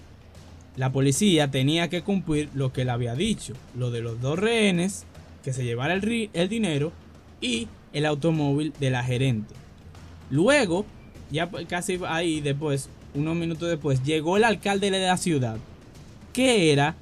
[0.77, 5.05] la policía tenía que cumplir lo que le había dicho, lo de los dos rehenes,
[5.43, 6.93] que se llevara el, el dinero
[7.41, 9.53] y el automóvil de la gerente.
[10.29, 10.85] Luego,
[11.31, 15.57] ya casi ahí después, unos minutos después, llegó el alcalde de la ciudad,
[16.31, 16.95] que era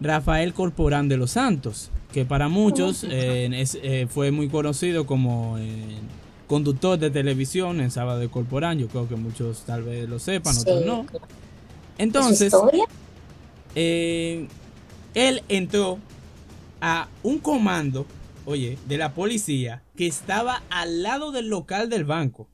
[0.00, 5.98] Rafael Corporán de los Santos, que para muchos eh, eh, fue muy conocido como eh,
[6.46, 8.78] conductor de televisión en Sábado de Corporán.
[8.78, 11.06] Yo creo que muchos tal vez lo sepan, otros no.
[11.98, 12.52] Entonces,
[13.74, 15.98] él entró
[16.80, 18.06] a un comando,
[18.44, 22.48] oye, de la policía que estaba al lado del local del banco,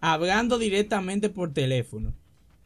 [0.00, 2.14] hablando directamente por teléfono.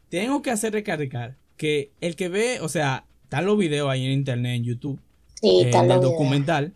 [0.09, 4.11] Tengo que hacer recargar que el que ve, o sea, están los videos ahí en
[4.11, 4.99] internet, en YouTube,
[5.43, 6.73] sí, eh, en el documental,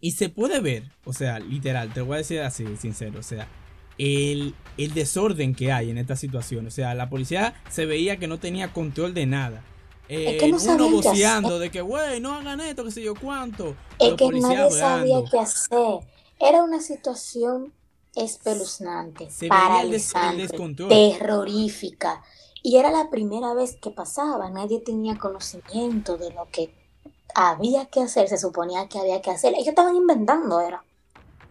[0.00, 3.48] y se puede ver, o sea, literal, te voy a decir así, sincero, o sea,
[3.98, 6.66] el, el desorden que hay en esta situación.
[6.66, 9.62] O sea, la policía se veía que no tenía control de nada.
[10.08, 13.14] es que no eh, uno voceando de que, güey, no hagan esto, que sé yo
[13.14, 13.76] cuánto.
[13.98, 16.00] Es que nadie sabía qué hacer.
[16.40, 17.72] Era una situación
[18.14, 20.48] espeluznante, paralizante,
[20.88, 22.22] terrorífica.
[22.62, 26.70] Y era la primera vez que pasaba, nadie tenía conocimiento de lo que
[27.34, 29.54] había que hacer, se suponía que había que hacer.
[29.54, 30.82] Ellos estaban inventando, era.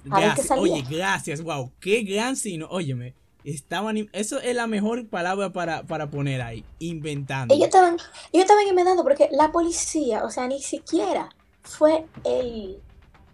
[0.05, 3.15] Gracias, oye, gracias, wow, qué gran sino, óyeme,
[3.45, 7.53] estaban, eso es la mejor palabra para, para poner ahí, inventando.
[7.53, 7.93] Ellos estaban,
[8.31, 11.29] ellos estaban inventando porque la policía, o sea, ni siquiera
[11.61, 12.81] fue el,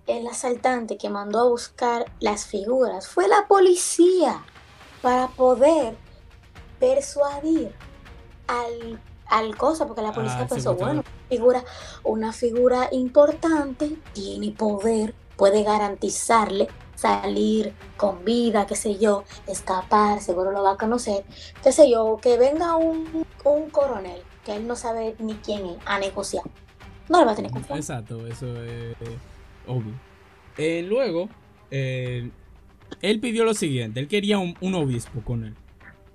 [0.05, 4.43] el asaltante que mandó a buscar las figuras, fue la policía
[5.01, 5.95] para poder
[6.79, 7.73] persuadir
[8.47, 11.63] al, al cosa, porque la policía ah, pensó, bueno, figura,
[12.03, 20.51] una figura importante, tiene poder, puede garantizarle salir con vida, qué sé yo, escapar, seguro
[20.51, 21.23] lo va a conocer,
[21.63, 25.77] qué sé yo, que venga un, un coronel, que él no sabe ni quién es,
[25.85, 26.43] a negociar.
[27.07, 27.99] No le va a tener confianza.
[27.99, 28.95] Exacto, eso es
[29.65, 29.93] obvio.
[30.57, 31.29] Eh, luego,
[31.71, 32.29] eh,
[33.01, 35.55] él pidió lo siguiente, él quería un, un obispo con él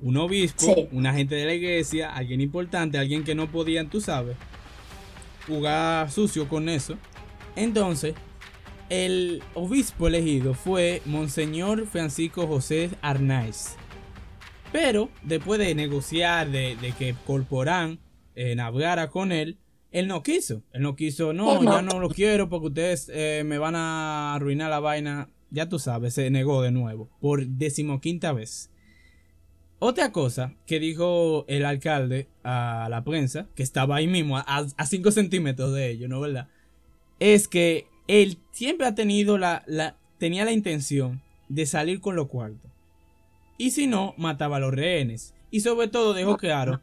[0.05, 4.37] un obispo, un agente de la iglesia, alguien importante, alguien que no podían, tú sabes,
[5.47, 6.97] jugar sucio con eso.
[7.57, 8.15] Entonces,
[8.91, 13.77] el obispo elegido fue Monseñor Francisco José Arnaiz.
[14.73, 18.01] Pero después de negociar, de, que Corporán
[18.35, 19.59] eh, navegara con él,
[19.93, 20.63] él no quiso.
[20.73, 24.71] Él no quiso, no, ya no lo quiero porque ustedes eh, me van a arruinar
[24.71, 25.31] la vaina.
[25.51, 28.71] Ya tú sabes, se negó de nuevo, por decimoquinta vez.
[29.87, 35.11] Otra cosa que dijo el alcalde a la prensa, que estaba ahí mismo, a 5
[35.11, 36.49] centímetros de ello, ¿no verdad?
[37.21, 41.21] Es que él siempre ha tenido la, la, tenía la intención
[41.51, 42.71] de salir con los cuartos.
[43.59, 45.35] Y si no, mataba a los rehenes.
[45.51, 46.81] Y sobre todo dejó claro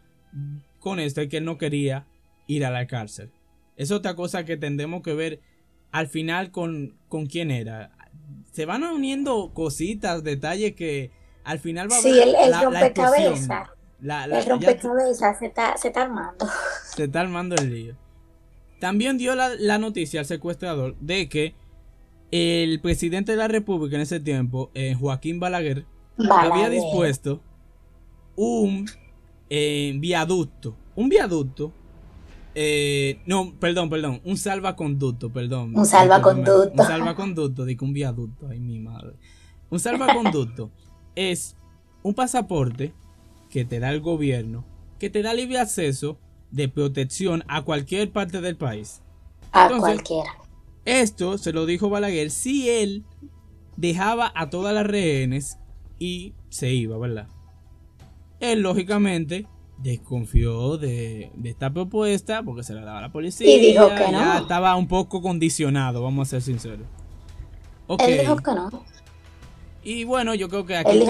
[0.79, 2.05] con esto que él no quería
[2.45, 3.31] ir a la cárcel.
[3.77, 5.39] Es otra cosa que tendremos que ver
[5.91, 7.97] al final con, con quién era.
[8.51, 11.09] Se van uniendo cositas, detalles que
[11.43, 13.69] al final va a Sí, el, el rompecabezas.
[14.01, 16.47] el rompecabezas se está, se está armando.
[16.95, 17.95] Se está armando el lío.
[18.79, 21.55] También dio la, noticia al secuestrador de que
[22.31, 25.85] el presidente de la República en ese tiempo, eh, Joaquín Balaguer,
[26.29, 27.41] había dispuesto
[28.35, 28.89] un
[29.49, 30.75] eh, viaducto.
[30.95, 31.71] Un viaducto.
[32.55, 34.21] Eh, no, perdón, perdón.
[34.25, 35.75] Un salvaconducto, perdón.
[35.75, 36.81] Un salvaconducto.
[36.81, 38.47] Un salvaconducto, digo un viaducto.
[38.49, 39.13] Ay, mi madre.
[39.69, 40.71] Un salvaconducto
[41.15, 41.55] es
[42.03, 42.93] un pasaporte
[43.49, 44.65] que te da el gobierno,
[44.99, 46.19] que te da libre acceso
[46.51, 49.01] de protección a cualquier parte del país.
[49.51, 50.29] A cualquiera.
[50.85, 53.03] Esto se lo dijo Balaguer si él
[53.77, 55.57] dejaba a todas las rehenes
[55.99, 57.27] y se iba, ¿verdad?
[58.39, 59.45] Él lógicamente
[59.77, 63.47] desconfió de, de esta propuesta porque se la daba a la policía.
[63.55, 64.37] Y dijo que Ya no.
[64.41, 66.87] estaba un poco condicionado, vamos a ser sinceros.
[67.99, 68.69] Él dijo que no.
[69.83, 71.03] Y bueno, yo creo que aquí,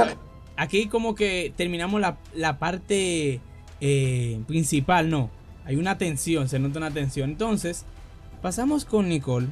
[0.56, 3.40] aquí como que terminamos la, la parte
[3.82, 5.30] eh, principal, ¿no?
[5.66, 7.30] Hay una tensión, se nota una tensión.
[7.32, 7.86] Entonces,
[8.42, 9.48] pasamos con Nicole.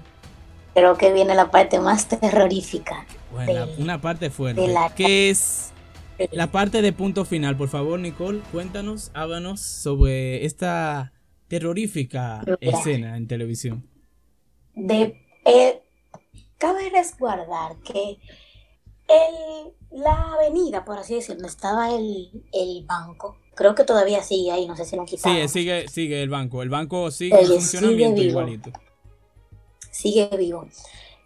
[0.74, 3.06] Creo que viene la parte más terrorífica.
[3.32, 4.68] Bueno, de- una parte fuerte.
[4.68, 5.72] la- Que es
[6.32, 7.58] la parte de punto final.
[7.58, 11.12] Por favor, Nicole, cuéntanos, háblanos sobre esta
[11.48, 12.78] terrorífica Mira.
[12.78, 13.86] escena en televisión.
[14.76, 15.82] de eh,
[16.58, 18.18] cabe resguardar que
[19.10, 24.52] el, la avenida, por así decirlo, donde estaba el, el banco, creo que todavía sigue
[24.52, 25.34] ahí, no sé si lo han quitado.
[25.36, 26.62] Sigue, sigue, sigue el banco.
[26.62, 28.40] El banco sigue en Oye, funcionamiento sigue vivo.
[28.42, 28.72] igualito.
[29.92, 30.66] Sigue vivo.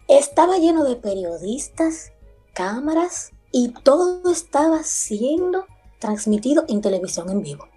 [0.08, 2.12] Estaba lleno de periodistas,
[2.54, 5.66] cámaras y todo estaba siendo
[5.98, 7.68] transmitido en televisión en vivo.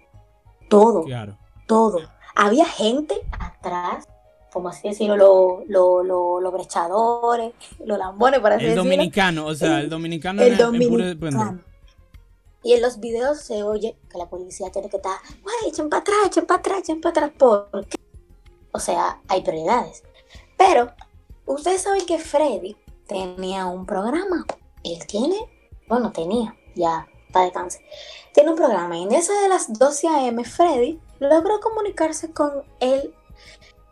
[0.68, 1.04] Todo.
[1.04, 1.38] Claro.
[1.66, 2.00] todo.
[2.34, 4.06] Había gente atrás,
[4.52, 5.16] como así decirlo,
[5.66, 7.52] los lo, lo, brechadores,
[7.84, 8.84] los lambones, para así El decirlo.
[8.90, 11.60] dominicano, o sea, el El- dominicano El puro dominicano.
[12.62, 16.00] Y en los videos se oye que la policía tiene que estar, güey, echen para
[16.00, 17.96] atrás, echen para atrás, echen para atrás, porque,
[18.72, 20.02] o sea, hay prioridades.
[20.56, 20.90] Pero,
[21.46, 24.44] ustedes saben que Freddy tenía un programa.
[24.82, 25.36] Él tiene,
[25.88, 27.80] bueno, tenía, ya, para descanse.
[28.34, 30.44] Tiene un programa y en esa de las 12 a.m.
[30.44, 33.14] Freddy logró comunicarse con el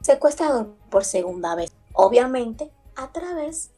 [0.07, 1.73] secuestrador por segunda vez.
[1.93, 3.71] Obviamente a través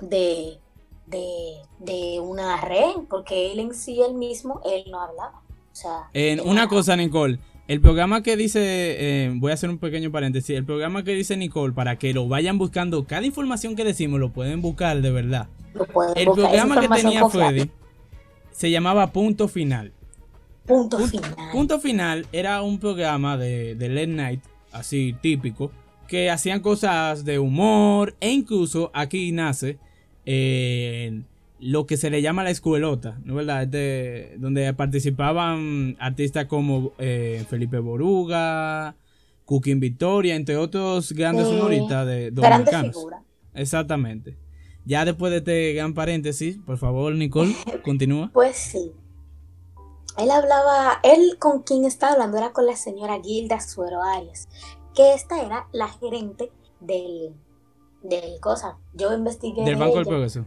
[0.00, 0.58] de,
[1.06, 5.40] de, de una rehén, porque él en sí, él mismo, él no hablaba.
[5.72, 7.38] O sea, En una cosa, Nicole.
[7.66, 11.34] El programa que dice, eh, voy a hacer un pequeño paréntesis, el programa que dice
[11.36, 15.48] Nicole, para que lo vayan buscando, cada información que decimos lo pueden buscar de verdad.
[15.72, 17.28] lo pueden El buscar, programa que tenía.
[17.28, 17.70] Freddy
[18.50, 19.92] se llamaba Punto Final.
[20.66, 21.34] Punto, Punto- final.
[21.52, 24.40] Punto Final era un programa de, de late night,
[24.74, 25.70] así típico,
[26.08, 29.78] que hacían cosas de humor e incluso aquí nace
[30.26, 31.22] eh,
[31.58, 33.62] lo que se le llama la escuelota, ¿no es verdad?
[33.62, 38.96] Este, donde participaban artistas como eh, Felipe Boruga,
[39.46, 43.06] Cooking Victoria, entre otros grandes Sí, humoristas de dominicanos.
[43.54, 44.36] Exactamente.
[44.84, 48.30] Ya después de este gran paréntesis, por favor, Nicole, continúa.
[48.32, 48.92] Pues sí.
[50.16, 54.48] Él hablaba, él con quien estaba hablando era con la señora Gilda Suero Arias,
[54.94, 57.34] que esta era la gerente del,
[58.02, 58.78] del cosa.
[58.92, 60.46] Yo investigué Del de Banco del ella, Progreso.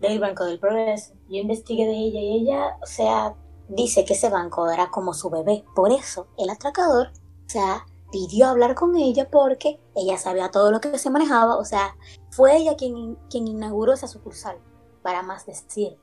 [0.00, 1.14] del Banco del Progreso.
[1.28, 3.36] Yo investigué de ella y ella, o sea,
[3.68, 5.64] dice que ese banco era como su bebé.
[5.74, 7.08] Por eso el atracador,
[7.46, 11.56] o sea, pidió hablar con ella porque ella sabía todo lo que se manejaba.
[11.58, 11.96] O sea,
[12.30, 14.58] fue ella quien, quien inauguró esa sucursal,
[15.02, 15.98] para más decir.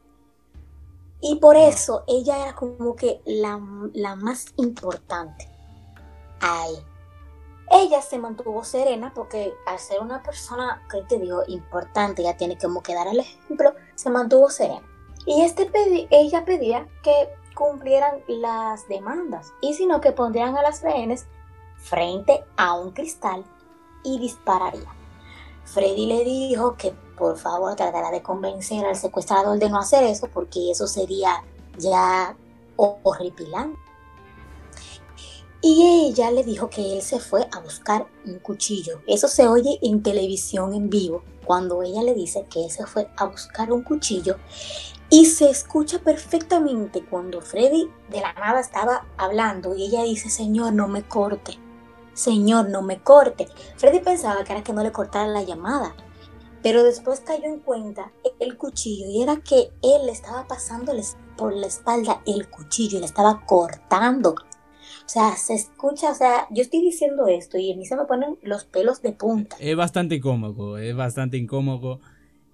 [1.26, 3.58] Y por eso ella era como que la,
[3.94, 5.50] la más importante
[6.42, 6.76] ahí.
[7.72, 12.58] Ella se mantuvo serena porque al ser una persona, que te digo, importante, ya tiene
[12.58, 14.86] como que dar el ejemplo, se mantuvo serena.
[15.26, 20.82] Y este pedi- ella pedía que cumplieran las demandas y sino que pondrían a las
[20.82, 21.26] rehenes
[21.78, 23.46] frente a un cristal
[24.04, 24.94] y dispararía.
[25.64, 30.28] Freddy le dijo que por favor tratará de convencer al secuestrador de no hacer eso
[30.28, 31.42] porque eso sería
[31.78, 32.36] ya
[32.76, 33.80] ho- horripilante.
[35.62, 39.00] Y ella le dijo que él se fue a buscar un cuchillo.
[39.08, 43.08] Eso se oye en televisión en vivo, cuando ella le dice que él se fue
[43.16, 44.36] a buscar un cuchillo.
[45.10, 50.74] Y se escucha perfectamente cuando Freddy de la nada estaba hablando y ella dice, Señor,
[50.74, 51.58] no me corte.
[52.14, 53.48] Señor, no me corte.
[53.78, 55.96] Freddy pensaba que era que no le cortara la llamada.
[56.64, 60.94] Pero después cayó en cuenta el cuchillo y era que él estaba pasando
[61.38, 64.32] por la espalda el cuchillo y le estaba cortando.
[64.32, 68.06] O sea, se escucha, o sea, yo estoy diciendo esto y a mí se me
[68.06, 69.58] ponen los pelos de punta.
[69.60, 72.00] Es bastante incómodo, es bastante incómodo.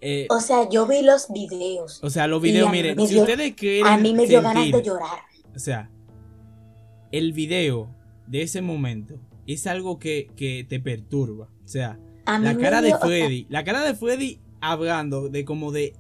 [0.02, 2.04] Eh, O sea, yo vi los videos.
[2.04, 4.84] o sea, los videos, miren, si ustedes quieren A mí me dio ganas sentir- de
[4.84, 5.20] llorar.
[5.56, 5.92] O sea,
[7.12, 7.90] el video
[8.28, 11.50] de ese momento es algo que, que te perturba.
[11.64, 12.00] O sea,
[12.36, 15.72] A la cara de dio- o sea, Freddy, la cara de Freddy hablando de como
[15.72, 15.96] de,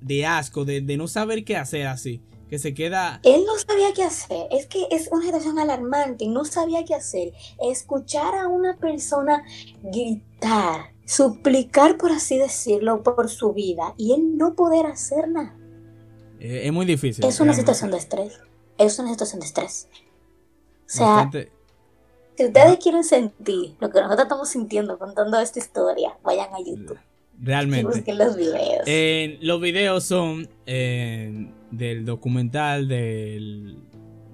[0.00, 2.20] de asco, de, de no saber qué hacer así.
[2.48, 3.18] Que se queda.
[3.24, 4.46] Él no sabía qué hacer.
[4.50, 6.26] Es que es una situación alarmante.
[6.28, 7.32] No sabía qué hacer.
[7.62, 9.42] Escuchar a una persona
[9.82, 15.56] gritar, suplicar, por así decirlo, por su vida y él no poder hacer nada.
[16.40, 17.24] eh, es muy difícil.
[17.24, 17.60] Es una realmente.
[17.72, 18.40] situación de estrés.
[18.76, 19.88] Es una situación de estrés.
[19.94, 19.98] O
[20.86, 21.52] sea, Bastante-
[22.36, 26.98] si ustedes quieren sentir lo que nosotros estamos sintiendo contando esta historia, vayan a YouTube
[27.42, 27.84] y realmente.
[27.84, 28.82] busquen los videos.
[28.86, 33.78] Eh, los videos son eh, del documental del,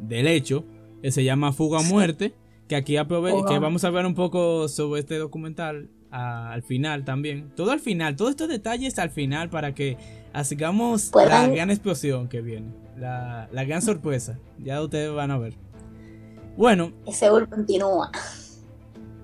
[0.00, 0.64] del hecho
[1.02, 2.34] que se llama Fuga a Muerte,
[2.68, 7.50] que aquí que vamos a ver un poco sobre este documental al final también.
[7.54, 9.96] Todo al final, todos estos detalles al final para que
[10.32, 12.66] hagamos la gran explosión que viene,
[12.98, 14.38] la, la gran sorpresa.
[14.58, 15.54] Ya ustedes van a ver.
[16.58, 18.10] Bueno, Ese gol continúa.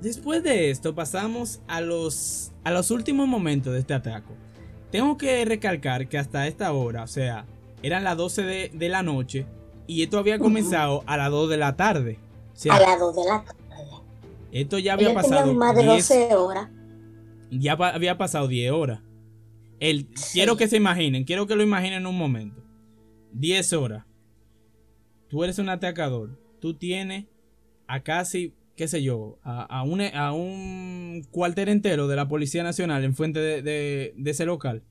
[0.01, 4.33] Después de esto pasamos a los, a los últimos momentos de este atraco.
[4.92, 7.44] Tengo que recalcar que hasta esta hora, o sea,
[7.83, 9.47] eran las 12 de, de la noche
[9.88, 12.20] y esto había comenzado a las 2 de la tarde.
[12.53, 13.59] O sea, A las 2 de la tarde.
[14.53, 16.68] esto ya había Ellos pasado más de 10, 12 horas.
[17.51, 19.01] ya pa- había pasado 10 horas.
[19.81, 20.35] El, Sí.
[20.35, 22.62] Quiero que se imaginen, quiero que lo imaginen un momento.
[23.33, 24.05] 10 horas.
[25.27, 26.38] Tú eres un atacador.
[26.64, 27.27] Tú tienes
[27.87, 32.62] a casi, qué sé yo, a, a un, a un cuartel entero de la Policía
[32.62, 34.83] Nacional enfrente de, de, de ese local.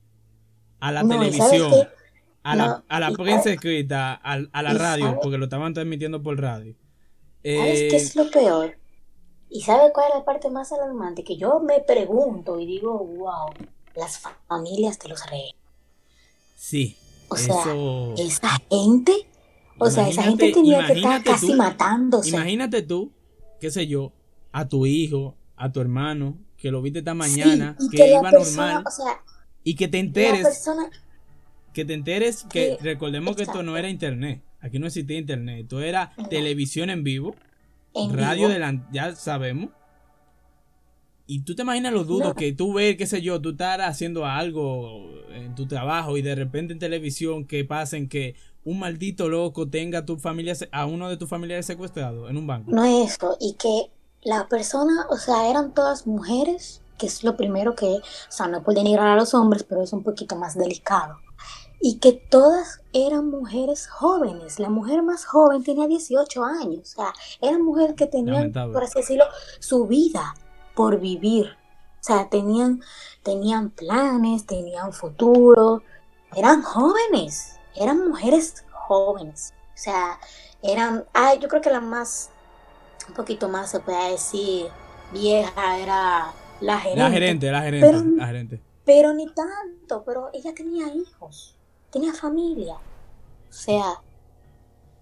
[0.78, 1.88] A la No, ¿y sabes televisión.
[2.44, 5.18] A la, a la ¿y prensa sabes- escrita, a, a la ¿y radio, sabes?
[5.20, 6.76] porque lo estaban transmitiendo por radio.
[7.42, 8.78] ¿Sabes Eh, qué es lo peor?
[9.50, 11.24] ¿Y sabes cuál es la parte más alarmante?
[11.24, 13.48] Que yo me pregunto y digo, wow,
[13.96, 15.54] las fa- familias de los reyes.
[16.54, 16.96] Sí.
[17.30, 19.12] O sea, eso- esa gente,
[19.78, 22.30] o sea, esa gente tenía que estar casi tú- matándose.
[22.30, 23.12] Imagínate tú,
[23.60, 24.12] qué sé yo,
[24.52, 28.30] a tu hijo, a tu hermano, que lo viste esta mañana, Sí, que, que iba
[28.30, 29.22] persona, normal, o sea,
[29.64, 30.90] y que te enteres, persona,
[31.72, 35.60] que te enteres que que- recordemos que esto no era internet, aquí no existía internet,
[35.62, 36.28] esto era No.
[36.28, 37.34] televisión en vivo,
[37.94, 39.70] en radio vivo, de ya sabemos.
[41.26, 42.34] Y tú te imaginas los dudos No.
[42.34, 46.34] que tú ves, qué sé yo, tú estás haciendo algo en tu trabajo y de
[46.34, 48.34] repente en televisión que pasen que
[48.64, 52.46] un maldito loco tenga a tu familia a uno de tus familiares secuestrado en un
[52.46, 52.70] banco.
[52.70, 53.90] no es eso, y que
[54.24, 58.62] la persona, o sea, eran todas mujeres, que es lo primero que, o sea, no
[58.62, 61.18] pueden denigrar a los hombres, pero es un poquito más delicado.
[61.80, 64.58] Y que todas eran mujeres jóvenes.
[64.58, 66.80] La mujer más joven tenía 18 años.
[66.80, 69.24] O sea, eran mujeres que tenían, por así decirlo,
[69.60, 70.34] su vida
[70.74, 71.46] por vivir.
[71.46, 72.80] O sea, tenían,
[73.22, 75.82] tenían planes, tenían futuro.
[76.34, 77.53] Eran jóvenes.
[77.74, 79.52] Eran mujeres jóvenes.
[79.74, 80.18] O sea,
[80.62, 82.30] eran, ay, yo creo que la más,
[83.08, 84.66] un poquito más se puede decir,
[85.12, 87.00] vieja era la gerente.
[87.02, 88.60] La gerente, la gerente, Pero- la gerente.
[88.84, 91.56] Pero ni tanto, pero ella tenía hijos,
[91.90, 92.74] tenía familia.
[92.74, 94.02] O sea, o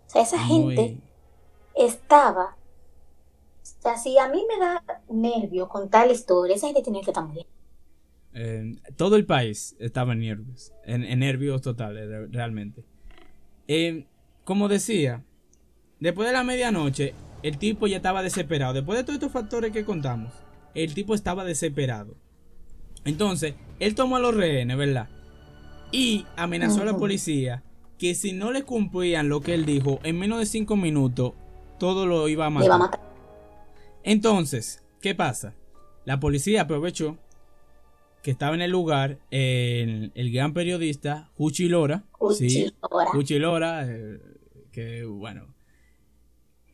[0.07, 1.01] sea esa Muy- gente
[1.75, 2.57] estaba.
[3.63, 7.11] O sea, si a mí me da nervio contar la historia, esa gente tenía que
[7.11, 7.41] estar muy
[8.35, 12.85] eh, todo el país estaba en nervios, en, en nervios totales, re- realmente.
[13.69, 14.07] Eh,
[14.45, 15.23] como decía,
[16.01, 18.73] después de la medianoche, el tipo ya estaba desesperado.
[18.75, 20.33] Después de todos estos factores que contamos,
[20.75, 22.17] el tipo estaba desesperado.
[23.05, 25.09] Entonces, él tomó a los rehenes, ¿verdad?
[25.91, 27.63] Y amenazó a la policía
[27.99, 31.35] que si no le cumplían lo que él dijo, en menos de cinco minutos,
[31.79, 32.69] todo lo iba a matar.
[34.03, 35.55] Entonces, ¿qué pasa?
[36.05, 37.19] La policía aprovechó
[38.23, 42.05] que estaba en el lugar el, el gran periodista Juchi Lora.
[42.37, 42.73] Sí,
[43.13, 44.21] Juchi Lora, eh,
[44.71, 45.53] que bueno.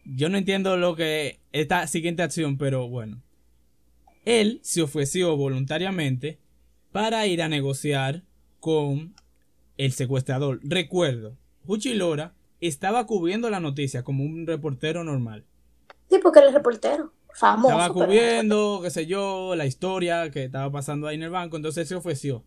[0.04, 3.22] Yo no entiendo lo que esta siguiente acción, pero bueno.
[4.24, 6.38] Él se ofreció voluntariamente
[6.92, 8.22] para ir a negociar
[8.60, 9.14] con
[9.78, 10.60] el secuestrador.
[10.62, 15.44] Recuerdo, Juchi Lora estaba cubriendo la noticia como un reportero normal.
[16.10, 17.68] sí, porque él es reportero, famoso.
[17.74, 21.56] Estaba pero- cubriendo, qué sé yo, la historia que estaba pasando ahí en el banco,
[21.56, 22.44] entonces se ofreció.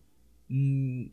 [0.48, 1.06] Mm,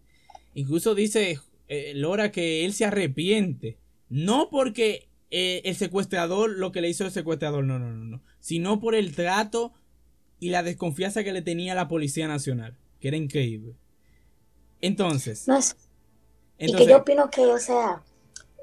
[0.56, 3.78] incluso dice eh, Lora que él se arrepiente.
[4.10, 8.22] No porque eh, el secuestrador, lo que le hizo el secuestrador, no, no, no, no.
[8.39, 9.74] Sino por el trato
[10.39, 13.76] y la desconfianza que le tenía la Policía Nacional, que era increíble.
[14.82, 15.76] Entonces, No es,
[16.58, 18.02] y entonces que yo opino que, o sea,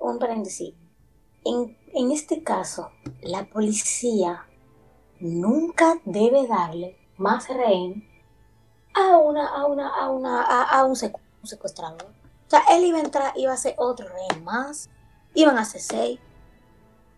[0.00, 0.72] un paréntesis,
[1.44, 2.90] en, en este caso,
[3.22, 4.46] la policía
[5.20, 8.05] nunca debe darle más rehén
[8.94, 12.02] a una, a una, a una, a, a un, secu- un secuestrador.
[12.02, 14.88] O sea, él iba a entrar, iba a ser otro rehén más,
[15.34, 16.20] iban a ser seis.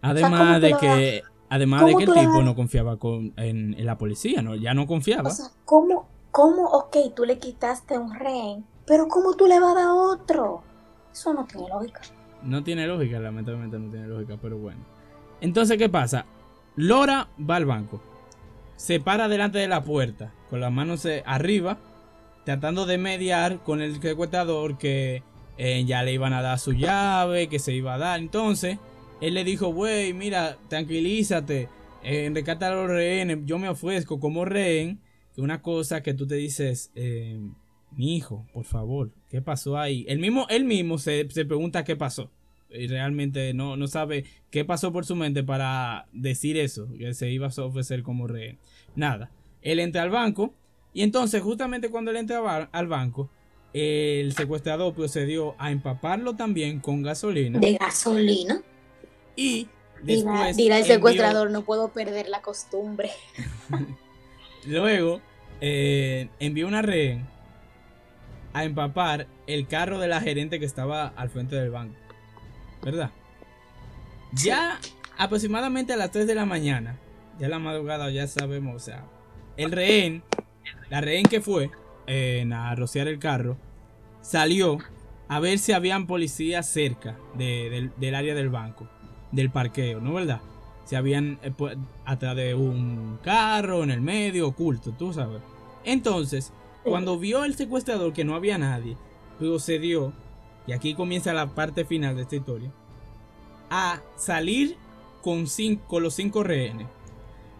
[0.02, 3.74] además ¿cómo tú de que, además de que el tipo das- no confiaba con, en,
[3.74, 5.28] en la policía, no, ya no confiaba.
[5.28, 9.72] O sea, ¿cómo, cómo, ok, tú le quitaste un rehén, pero cómo tú le vas
[9.72, 10.62] a dar otro?
[11.12, 12.00] Eso no tiene lógica.
[12.42, 14.80] No tiene lógica, lamentablemente no tiene lógica, pero bueno.
[15.40, 16.24] Entonces, ¿qué pasa?
[16.78, 18.00] Lora va al banco.
[18.76, 21.76] Se para delante de la puerta, con las manos eh, arriba,
[22.44, 25.24] tratando de mediar con el secuestrador que
[25.56, 28.20] eh, ya le iban a dar su llave, que se iba a dar.
[28.20, 28.78] Entonces,
[29.20, 31.68] él le dijo, güey, mira, tranquilízate,
[32.04, 35.00] eh, rescata a los rehenes, yo me ofrezco como rehén,
[35.36, 37.40] una cosa que tú te dices, eh,
[37.90, 40.04] mi hijo, por favor, ¿qué pasó ahí?
[40.08, 42.30] El mismo, él mismo se, se pregunta qué pasó.
[42.70, 47.30] Y realmente no, no sabe qué pasó por su mente para decir eso, que se
[47.30, 48.58] iba a ofrecer como rehén.
[48.94, 49.30] Nada.
[49.62, 50.54] Él entra al banco
[50.92, 53.30] y entonces justamente cuando él entra al banco,
[53.72, 57.58] el secuestrador procedió a empaparlo también con gasolina.
[57.58, 58.62] De gasolina.
[59.36, 59.68] Y
[60.02, 60.56] después...
[60.56, 63.10] Dirá, el secuestrador, no puedo perder la costumbre.
[64.66, 65.20] Luego
[65.60, 67.26] eh, envió una rehén
[68.52, 71.94] a empapar el carro de la gerente que estaba al frente del banco.
[72.82, 73.10] ¿Verdad?
[74.32, 74.78] Ya
[75.16, 76.98] aproximadamente a las 3 de la mañana,
[77.38, 79.04] ya la madrugada ya sabemos, o sea,
[79.56, 80.22] el rehén,
[80.90, 81.70] la rehén que fue
[82.52, 83.56] a rociar el carro,
[84.22, 84.78] salió
[85.28, 88.88] a ver si habían policías cerca del área del banco,
[89.30, 90.40] del parqueo, ¿no verdad?
[90.84, 91.52] Si habían eh,
[92.06, 95.42] atrás de un carro, en el medio, oculto, tú sabes.
[95.84, 96.50] Entonces,
[96.82, 98.96] cuando vio el secuestrador que no había nadie,
[99.38, 100.14] procedió,
[100.68, 102.70] y aquí comienza la parte final de esta historia,
[103.70, 104.76] a salir
[105.22, 106.86] con, cinco, los cinco rehenes,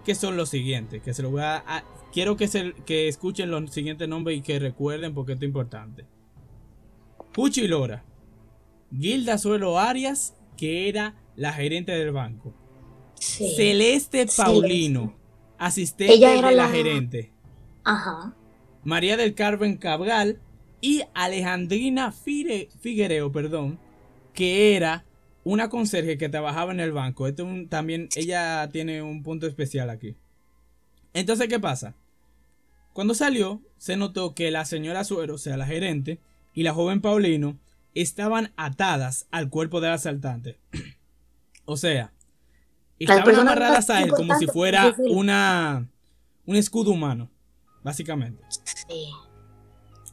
[0.05, 1.85] que son los siguientes, que se lo voy a...
[2.13, 6.05] quiero que, se, que escuchen los siguientes nombres y que recuerden porque esto es importante.
[7.33, 8.05] Puchi Lora,
[8.95, 12.53] Gilda Suelo Arias, que era la gerente del banco.
[13.15, 15.17] Celeste Paulino,
[15.57, 17.33] asistente de la, gerente.
[17.85, 18.37] Ajá.
[18.85, 20.43] María del Carmen Cabral
[20.81, 23.79] y Alejandrina Figuereo, perdón,
[24.33, 25.05] que era
[25.45, 27.27] una conserje que trabajaba en el banco.
[27.27, 30.17] Esto también ella tiene un punto especial aquí.
[31.15, 31.95] Entonces, ¿qué pasa?
[32.93, 36.21] Cuando salió, se notó que la señora Suero, o sea, la gerente,
[36.55, 37.59] y la joven Paulino
[37.95, 40.59] estaban atadas al cuerpo del asaltante.
[41.65, 42.13] o sea,
[42.99, 45.89] estaban amarradas a él como si fuera una
[46.47, 47.31] un escudo humano
[47.83, 48.43] básicamente.
[48.49, 49.11] Sí.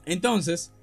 [0.05, 0.73] Entonces,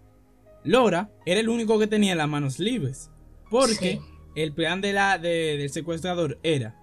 [0.64, 3.10] Lora era el único que tenía las manos libres.
[3.50, 4.00] Porque
[4.34, 6.78] el plan de la, del secuestrador era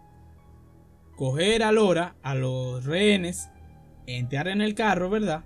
[1.16, 3.50] coger a Lora, a los rehenes,
[4.06, 5.44] entrar en el carro, ¿verdad?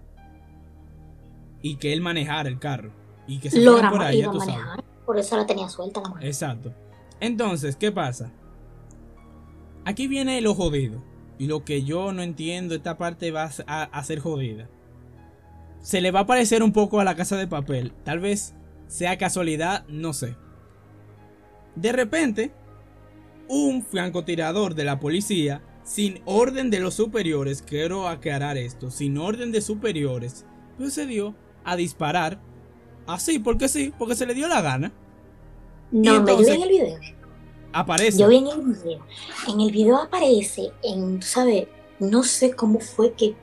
[1.61, 2.91] Y que él manejara el carro.
[3.25, 4.39] Y que se Lora por ahí, tú
[5.05, 6.25] Por eso la tenía suelta la mano.
[6.25, 6.73] Exacto.
[7.19, 8.31] Entonces, ¿qué pasa?
[9.85, 11.01] Aquí viene lo jodido.
[11.37, 14.69] Y lo que yo no entiendo, esta parte va a, ser jodida.
[15.83, 17.91] Se le va a parecer un poco a la casa de papel.
[18.05, 18.55] Tal vez
[18.87, 20.37] sea casualidad, no sé.
[21.75, 22.53] De repente,
[23.49, 29.51] un francotirador de la policía, sin orden de los superiores, quiero aclarar esto, sin orden
[29.51, 30.45] de superiores,
[30.77, 32.39] procedió a disparar.
[33.05, 34.93] Así, porque sí, porque se le dio la gana.
[35.91, 36.99] No, me en el video.
[37.73, 38.19] Aparece.
[38.19, 39.05] Yo vi en el video.
[39.49, 41.67] En el video aparece, en, ¿sabes?
[41.99, 43.35] No sé cómo fue que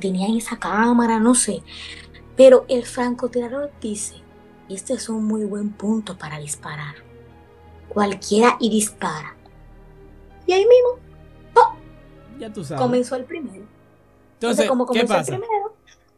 [0.00, 1.62] tenían esa cámara, no sé.
[2.36, 4.16] Pero el francotirador dice,
[4.68, 6.96] este es un muy buen punto para disparar.
[7.88, 9.36] Cualquiera y dispara.
[10.46, 11.00] Y ahí mismo,
[12.38, 12.82] Ya tú sabes.
[12.82, 13.64] Comenzó el primero.
[14.34, 15.34] Entonces, ¿qué pasa?
[15.34, 15.42] El,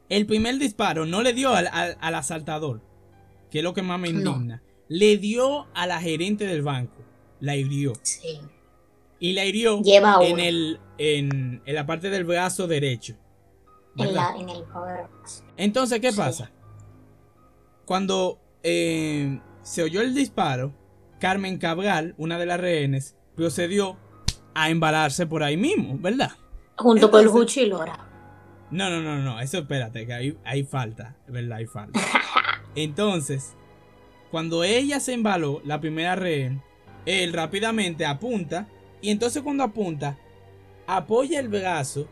[0.08, 2.80] el, primer disparo no le dio al, al, asaltador,
[3.50, 4.60] que es lo que más me indigna.
[4.88, 7.08] Le dio a la gerente del banco
[7.40, 7.92] la hirió.
[8.02, 8.40] Sí.
[9.20, 13.16] Y la hirió en, el, en, la parte del brazo derecho.
[13.98, 14.64] En, la, en, el
[15.56, 16.50] Entonces, ¿qué pasa?
[17.84, 20.72] Cuando eh, se oyó el disparo,
[21.18, 23.96] Carmen Cabral, una de las rehenes, procedió
[24.54, 26.32] a embalarse por ahí mismo, ¿verdad?
[26.76, 28.08] Junto con el Gucci y Lora.
[28.70, 31.58] No, no, no, no, eso espérate, que hay, hay falta, ¿verdad?
[31.58, 32.00] Hay falta.
[32.74, 33.56] Entonces,
[34.30, 36.62] cuando ella se embaló, la primera rehén,
[37.06, 38.68] él rápidamente apunta
[39.00, 40.18] y entonces cuando apunta,
[40.86, 42.08] apoya el brazo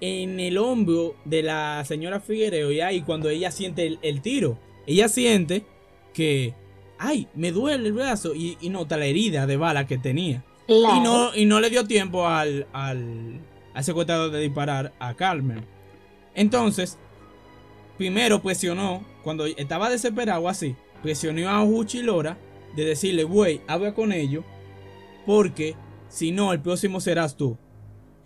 [0.00, 5.08] en el hombro de la señora Figuereo y ahí cuando ella siente el, tiro, ella
[5.08, 5.64] siente
[6.12, 6.54] que,
[6.98, 10.44] ay, me duele el brazo y, nota la herida de bala que tenía.
[10.68, 13.40] Y, no, y no le dio tiempo al, al,
[13.72, 15.64] al secuestrador de disparar a Carmen.
[16.34, 16.98] Entonces,
[17.96, 22.36] primero presionó, cuando estaba desesperado así, presionó a Uchi Lora
[22.74, 24.44] de decirle, güey, habla con ellos,
[25.24, 25.76] porque
[26.08, 27.56] si no, el próximo serás tú.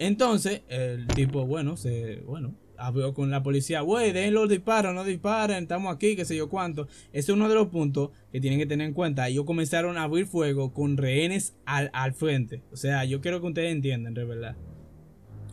[0.00, 5.64] Entonces, el tipo, bueno, se, bueno, habló con la policía, güey, déjenlo disparar, no disparen,
[5.64, 6.88] estamos aquí, qué sé yo cuánto.
[7.12, 9.28] Ese es uno de los puntos que tienen que tener en cuenta.
[9.28, 12.62] Ellos comenzaron a abrir fuego con rehenes al, al frente.
[12.72, 14.56] O sea, yo quiero que ustedes entiendan, de verdad.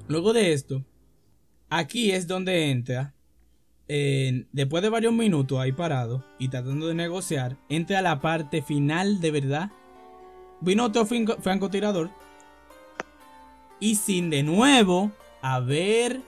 [0.07, 0.85] Luego de esto,
[1.69, 3.13] aquí es donde entra
[4.53, 9.19] después de varios minutos ahí parado y tratando de negociar, entra a la parte final
[9.19, 9.71] de verdad.
[10.61, 12.11] Vino otro francotirador
[13.79, 15.11] y sin de nuevo
[15.41, 16.21] haber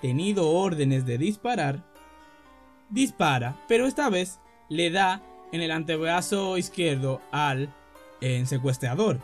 [0.00, 1.82] tenido órdenes de disparar,
[2.90, 4.38] dispara, pero esta vez
[4.68, 5.22] le da
[5.52, 7.72] en el antebrazo izquierdo al
[8.20, 9.18] en secuestrador.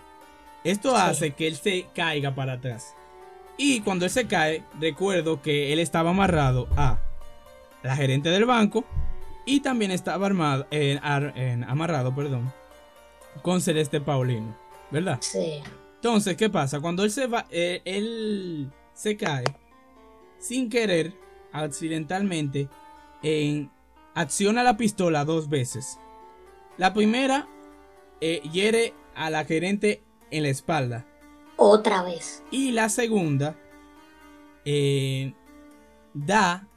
[0.64, 2.94] Esto hace que él se caiga para atrás.
[3.56, 6.98] Y cuando él se cae, recuerdo que él estaba amarrado a
[7.82, 8.84] la gerente del banco
[9.46, 12.52] y también estaba armado, en- ar- en- amarrado perdón,
[13.42, 14.54] con Celeste Paulino,
[14.90, 15.18] ¿verdad?
[15.20, 15.60] Sí.
[15.98, 16.80] Entonces, ¿qué pasa?
[16.80, 19.44] Cuando él se va, eh, él se cae
[20.38, 21.12] sin querer,
[21.52, 22.68] accidentalmente,
[23.22, 23.70] en
[24.14, 25.98] acciona la pistola dos veces.
[26.76, 27.48] La primera
[28.20, 31.04] eh, hiere a la gerente en la espalda
[31.56, 32.44] Otra vez.
[32.52, 33.56] y la segunda
[34.64, 35.32] eh,
[36.14, 36.68] da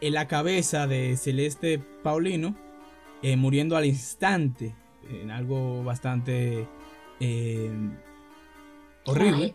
[0.00, 2.56] en la cabeza de Celeste Paulino,
[3.22, 4.74] eh, muriendo al instante,
[5.08, 6.66] en algo bastante
[9.06, 9.54] horrible.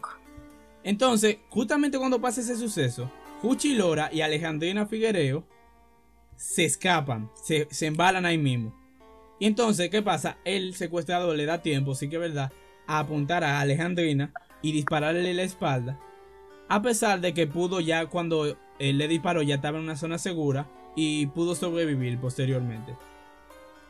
[0.83, 5.45] Entonces, justamente cuando pasa ese suceso, Juchi Lora y Alejandrina Figuereo
[6.35, 8.73] se escapan, se, se embalan ahí mismo.
[9.39, 10.37] Y entonces, ¿qué pasa?
[10.45, 12.51] El secuestrador le da tiempo, sí que es verdad,
[12.87, 14.31] a apuntar a Alejandrina
[14.61, 15.99] y dispararle la espalda.
[16.69, 20.17] A pesar de que pudo ya cuando él le disparó ya estaba en una zona
[20.17, 22.95] segura y pudo sobrevivir posteriormente.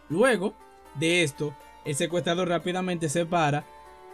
[0.09, 0.53] Luego
[0.95, 1.55] de esto,
[1.85, 3.65] el secuestrador rápidamente se para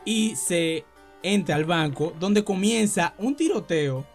[0.06, 0.86] y se
[1.24, 4.06] entra al banco donde comienza un tiroteo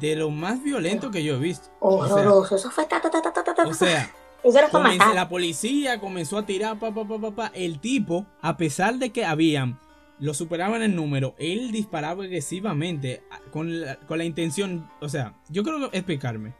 [0.00, 1.68] de lo más violento que yo he visto.
[1.80, 2.56] O sea, Horroroso.
[2.56, 4.10] Eso fue ta, ta, ta, ta, o sea,
[4.42, 7.52] Eso era la policía comenzó a tirar, pa, pa, pa, pa, pa.
[7.54, 9.80] El tipo, a pesar de que habían,
[10.20, 15.64] lo superaban en número, él disparaba agresivamente con la, con la intención, o sea, yo
[15.64, 16.54] creo que explicarme.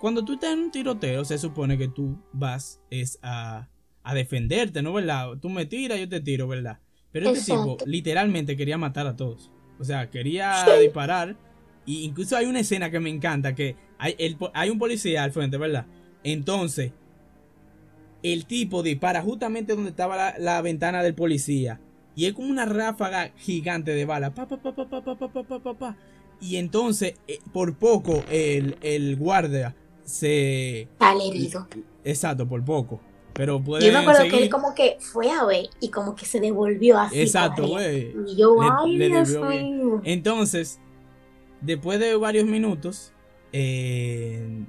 [0.00, 3.68] Cuando tú estás en un tiroteo, se supone que tú vas es a,
[4.04, 4.92] a defenderte, ¿no?
[4.92, 5.30] ¿Verdad?
[5.40, 6.78] Tú me tiras, yo te tiro, ¿verdad?
[7.18, 7.76] Pero este Exacto.
[7.78, 9.50] tipo literalmente quería matar a todos.
[9.78, 11.36] O sea, quería disparar.
[11.86, 15.24] Y incluso hay una escena que me encanta, que hay, el po- hay un policía
[15.24, 15.86] al frente, ¿verdad?
[16.24, 16.92] Entonces,
[18.22, 21.80] el tipo dispara justamente donde estaba la, la ventana del policía.
[22.14, 24.34] Y es como una ráfaga gigante de bala.
[24.34, 25.96] Pa, pa, pa, pa, pa, pa, pa, pa, pa, pa.
[26.40, 30.88] Y entonces, eh, por poco, el, el guardia se...
[30.98, 31.66] Al herido.
[32.04, 33.00] Exacto, por poco.
[33.36, 36.24] Pero puede Yo me acuerdo que él como que fue a ver y como que
[36.24, 37.20] se devolvió así.
[37.20, 38.14] Exacto, güey.
[38.26, 40.00] Y yo, Le- ay, le Dios mío.
[40.04, 40.80] Entonces,
[41.60, 43.12] después de varios minutos,
[43.52, 44.64] eh,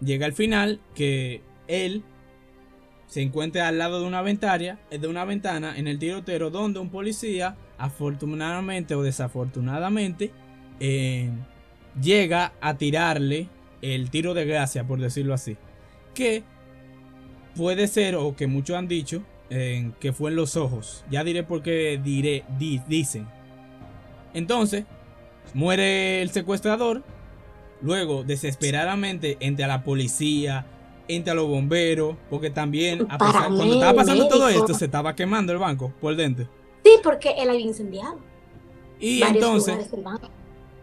[0.00, 2.02] llega el final que él
[3.06, 6.90] se encuentra al lado de una ventana, de una ventana en el tirotero donde un
[6.90, 10.30] policía, afortunadamente o desafortunadamente,
[10.80, 11.30] eh,
[12.00, 13.48] llega a tirarle
[13.80, 15.56] el tiro de gracia, por decirlo así.
[16.14, 16.42] Que
[17.56, 21.04] puede ser, o que muchos han dicho, eh, que fue en los ojos.
[21.10, 23.26] Ya diré por qué diré, di- dicen.
[24.34, 24.84] Entonces,
[25.54, 27.02] muere el secuestrador.
[27.80, 30.66] Luego, desesperadamente, entra la policía,
[31.06, 35.52] entra los bomberos, porque también, a pesar- cuando estaba pasando todo esto, se estaba quemando
[35.52, 36.48] el banco por dentro.
[36.84, 38.18] Sí, porque él había incendiado.
[39.00, 39.90] Y varios entonces,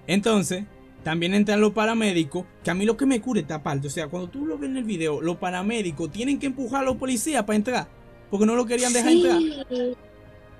[0.07, 0.63] entonces,
[1.06, 4.08] también entran los paramédicos, que a mí lo que me cura esta parte, o sea,
[4.08, 7.43] cuando tú lo ves en el video, los paramédicos tienen que empujar a los policías
[7.43, 7.88] para entrar,
[8.32, 9.22] porque no lo querían dejar Sí.
[9.24, 9.95] entrar.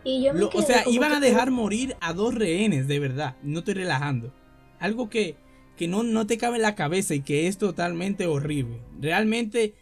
[0.04, 3.36] Y yo me Lo- o sea, iban a dejar morir a dos rehenes, de verdad.
[3.42, 4.32] No estoy relajando.
[4.78, 5.36] Algo que,
[5.76, 8.80] que no, no te cabe en la cabeza y que es totalmente horrible.
[9.02, 9.74] Realmente,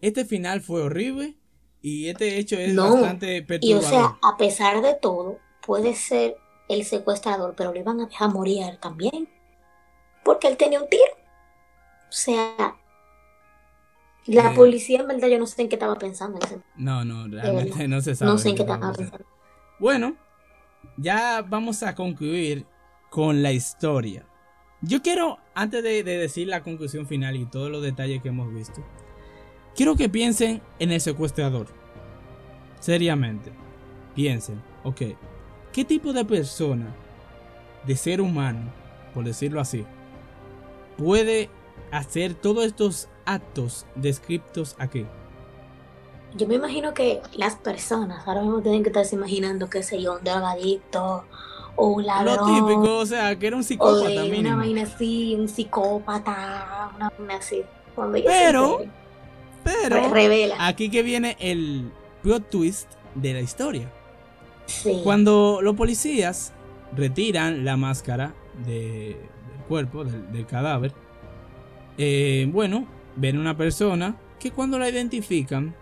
[0.00, 1.34] este final fue horrible
[1.82, 3.82] y este hecho es No, bastante Y o perturbador.
[3.90, 6.36] sea, a pesar de todo, puede ser
[6.68, 9.28] el secuestrador, pero lo iban a dejar morir a él también.
[10.24, 11.02] Porque él tenía un tiro.
[12.08, 12.76] O sea,
[14.26, 14.54] la Eh.
[14.54, 16.38] policía en verdad yo no sé en qué estaba pensando.
[16.76, 17.88] no, no, realmente verdad.
[17.88, 18.30] no se sabe.
[18.30, 19.24] No sé en qué estaba pensando.
[19.78, 20.16] Bueno,
[20.96, 22.64] ya vamos a concluir
[23.10, 24.24] con la historia.
[24.80, 28.52] Yo quiero, antes de, de decir la conclusión final y todos los detalles que hemos
[28.52, 28.84] visto,
[29.74, 31.66] quiero que piensen en el secuestrador.
[32.80, 33.50] Seriamente.
[34.14, 35.02] Piensen, ok,
[35.72, 36.94] ¿qué tipo de persona,
[37.84, 38.70] de ser humano,
[39.12, 39.84] por decirlo así,
[40.96, 41.50] puede
[41.90, 45.06] hacer todos estos actos descriptos aquí?
[46.36, 50.14] Yo me imagino que las personas ahora mismo tienen que estarse imaginando, qué sé yo,
[50.18, 51.24] un drogadicto
[51.76, 52.54] o un Lo ladrón.
[52.54, 57.10] típico, o sea, que era un o psicópata de una vaina así, un psicópata, una
[57.18, 57.62] vaina así.
[57.94, 58.92] Cuando Pero- enteren,
[59.64, 60.66] Pero re- revela.
[60.66, 61.90] aquí que viene el
[62.22, 63.90] plot twist de la historia.
[64.66, 65.00] Sí.
[65.04, 66.52] Cuando los policías
[66.96, 68.34] retiran la máscara
[68.66, 69.20] de-
[69.64, 70.92] cuerpo, del, del cadáver,
[71.98, 72.86] eh, bueno,
[73.16, 75.74] ven una persona que cuando la identifican,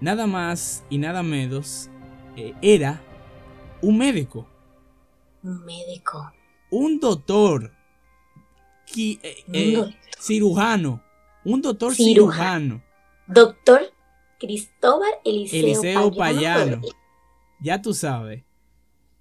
[0.00, 1.90] nada más y nada menos,
[2.36, 3.00] eh, era
[3.82, 4.46] un médico,
[5.42, 6.32] Un médico.
[6.70, 7.72] un doctor,
[8.86, 11.02] qui- eh, Un cirujano,
[11.44, 12.80] un doctor Cirujano.
[12.80, 12.82] cirujano.
[13.26, 13.80] Doctor
[14.38, 16.80] Cristóbal Eliseo, Eliseo Payano.
[16.80, 16.82] Payano.
[17.60, 18.42] Ya tú sabes.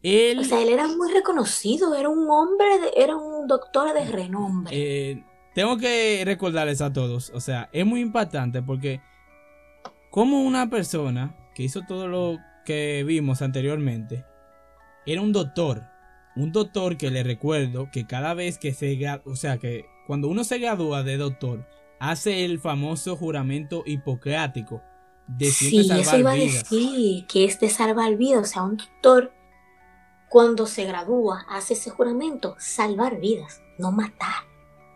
[0.04, 4.06] Él, O sea, él era muy reconocido, era un hombre, de- era un doctor de
[4.06, 4.72] renombre.
[5.12, 5.24] eh,
[5.56, 9.01] tengo que recordarles a todos, o sea, es muy impactante porque
[10.10, 14.26] como una persona que hizo todo lo que vimos anteriormente,
[15.06, 15.84] era un doctor,
[16.36, 20.43] un doctor que le recuerdo que cada vez que se, o sea, que cuando uno
[20.43, 21.68] se gradúa de doctor,
[21.99, 24.82] hace el famoso juramento hipocrático
[25.28, 28.41] de siempre Sí, eso iba a decir, que es de salvar vidas.
[28.41, 29.32] O sea, un doctor,
[30.34, 34.48] cuando se gradúa, hace ese juramento, salvar vidas, no matar.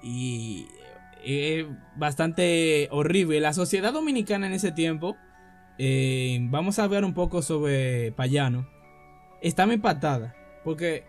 [0.02, 0.68] y
[1.24, 3.40] es bastante horrible.
[3.40, 5.16] La sociedad dominicana en ese tiempo,
[5.78, 8.68] eh, vamos a hablar un poco sobre Payano,
[9.40, 11.04] estaba empatada, porque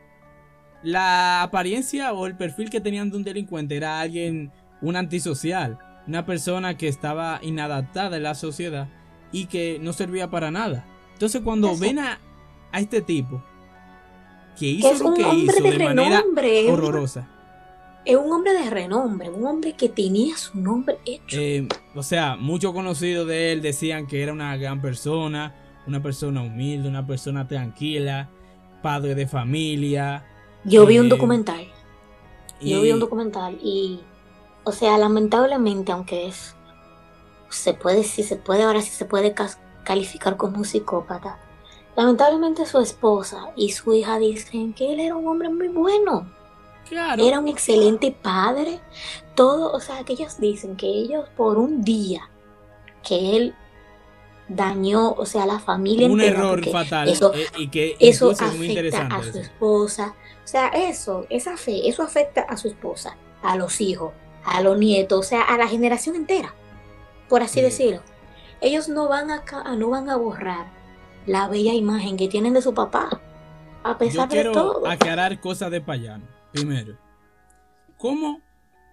[0.83, 4.53] la apariencia o el perfil que tenían de un delincuente era alguien,
[4.83, 8.89] un antisocial, una persona que estaba inadaptada en la sociedad
[9.33, 10.85] y que no servía para nada.
[11.15, 12.21] Entonces cuando ven a,
[12.73, 13.43] a este tipo,
[14.59, 16.71] que hizo es lo que hizo de de manera renombre.
[16.71, 17.29] horrorosa.
[18.05, 21.37] Es un hombre de renombre, un hombre que tenía su nombre hecho.
[21.39, 25.55] Eh, o sea, muchos conocidos de él decían que era una gran persona,
[25.87, 28.31] una persona humilde, una persona tranquila,
[28.83, 30.25] padre de familia.
[30.65, 31.69] Yo vi un eh, documental.
[32.61, 34.01] Yo vi un documental y,
[34.65, 36.57] o sea, lamentablemente, aunque es,
[37.51, 39.35] se puede, si se puede, ahora sí se puede
[39.85, 41.39] calificar como un psicópata.
[41.99, 46.31] Lamentablemente su esposa y su hija dicen que él era un hombre muy bueno,
[46.89, 47.25] Claro.
[47.27, 48.79] era un excelente padre,
[49.35, 52.31] todo, o sea, que ellos dicen que ellos por un día
[53.03, 53.55] que él
[54.49, 58.27] dañó, o sea, a la familia un entera, error fatal eso- eh, y que eso
[58.27, 59.15] muy afecta interesante.
[59.17, 60.15] a su esposa.
[60.45, 64.13] O sea, eso, esa fe, eso afecta a su esposa, a los hijos,
[64.45, 66.55] a los nietos, o sea, a la generación entera,
[67.29, 67.63] por así Sí.
[67.63, 68.03] decirlo.
[68.61, 69.43] Ellos no van a,
[69.77, 70.78] no van a borrar
[71.29, 73.21] la bella imagen que tienen de su papá,
[73.85, 74.87] a Yo pesar de todo.
[74.87, 76.25] aclarar cosas de Payano.
[76.53, 76.97] Primero,
[77.97, 78.41] ¿cómo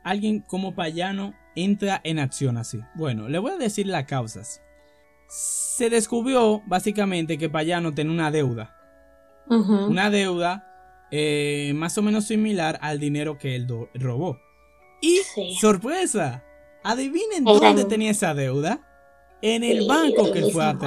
[0.04, 2.80] alguien como Payano entra en acción así?
[2.96, 4.62] Bueno, le voy a decir las causas.
[5.28, 8.76] Se descubrió básicamente que Payano tenía una deuda.
[9.48, 10.72] Una deuda
[11.12, 14.40] eh, más o menos similar al dinero que él robó.
[15.02, 15.56] Y Sí.
[15.62, 16.44] sorpresa,
[16.84, 18.82] adivinen Era dónde en- tenía esa deuda.
[19.42, 20.80] En el banco que él fue a mismo.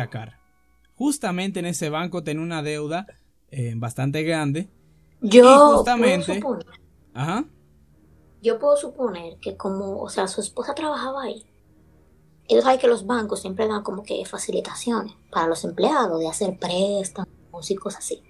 [0.98, 3.06] Justamente en ese banco tenía una deuda
[3.50, 4.68] eh, bastante grande.
[5.20, 6.80] Yo justamente- puedo suponer,
[7.14, 7.44] Ajá.
[8.42, 11.44] yo puedo suponer que como, o sea, su esposa trabajaba ahí.
[12.48, 16.58] Ellos saben que los bancos siempre dan como que facilitaciones para los empleados de hacer
[16.58, 18.22] préstamos y cosas así.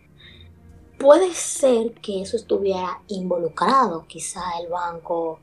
[0.99, 5.41] Puede ser que eso estuviera involucrado, quizá el banco,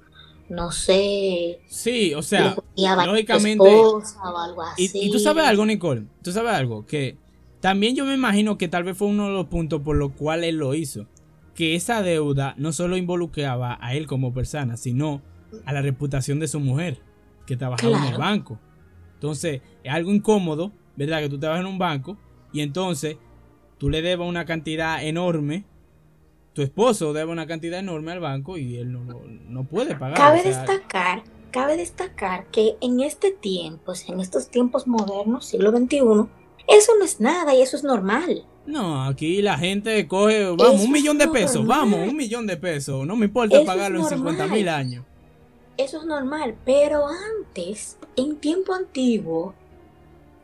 [0.50, 5.00] no sé, Sí, o sea, lógicamente- esposa o algo y, así.
[5.04, 7.18] y tú sabes algo, Nicole, tú sabes algo, que
[7.62, 10.50] también yo me imagino que tal vez fue uno de los puntos por los cuales
[10.50, 11.08] él lo hizo.
[11.56, 15.22] Que esa deuda no solo involucraba a él como persona, sino
[15.66, 17.00] a la reputación de su mujer,
[17.48, 18.60] que trabajaba en el banco.
[19.14, 21.22] Entonces, es algo incómodo, ¿verdad?
[21.22, 22.18] Que tú trabajas en un banco
[22.52, 23.18] y entonces
[23.78, 25.64] tú le debas una cantidad enorme,
[26.56, 30.18] tu esposo debe una cantidad enorme al banco y él no, no- no puede pagar.
[30.18, 35.46] Cabe o sea, destacar, cabe destacar que en este tiempo, sea, en estos tiempos modernos,
[35.46, 35.98] siglo XXI,
[36.68, 38.46] eso no es nada y eso es normal.
[38.66, 41.78] No, aquí la gente coge, vamos, Eso un millón de es pesos, normal.
[41.82, 43.06] vamos, un millón de pesos.
[43.06, 44.34] No me importa Eso es pagarlo en normal.
[44.36, 45.06] 50 mil años.
[45.78, 49.54] Eso es normal, pero antes, en tiempo antiguo,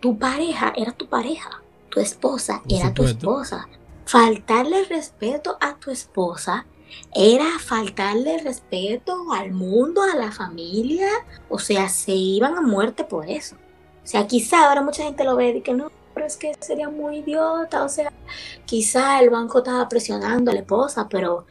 [0.01, 3.67] tu pareja era tu pareja, tu esposa Por era tu esposa.
[4.05, 6.65] Faltarle respeto a tu esposa
[7.15, 11.07] era faltarle respeto al mundo, a la familia,
[11.49, 13.55] o sea, se iban a muerte por eso.
[14.03, 16.89] O sea, quizá ahora mucha gente lo ve y que no, pero es que sería
[16.89, 18.11] muy idiota, o sea,
[18.65, 21.45] quizá el banco estaba presionando a la esposa, pero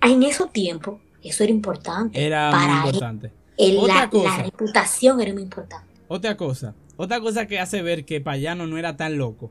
[0.00, 2.24] en esos tiempos eso era importante.
[2.24, 3.32] Era Para muy importante.
[3.58, 4.36] El- Otra la, cosa.
[4.38, 5.86] la reputación era muy importante.
[6.08, 9.50] Otra cosa, otra cosa que hace ver que Payano no era tan loco,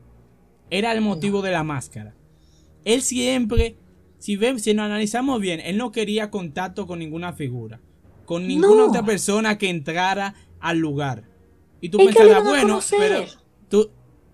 [0.70, 2.14] era el motivo de la máscara.
[2.84, 3.76] Él siempre,
[4.18, 7.80] si, ve, si nos analizamos bien, él no quería contacto con ninguna figura,
[8.24, 8.88] con ninguna No.
[8.88, 11.24] otra persona que entrara al lugar.
[11.80, 13.24] Y tú pensarás, bueno, pero
[13.68, 13.90] tú,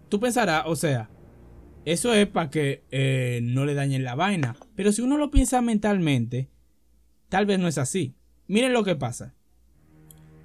[0.08, 1.10] tú pensarás, o sea,
[1.84, 4.56] eso es para que eh, no le dañen la vaina.
[4.76, 6.48] Pero si uno lo piensa mentalmente,
[7.28, 8.14] tal vez no es así.
[8.46, 9.34] Miren lo que pasa.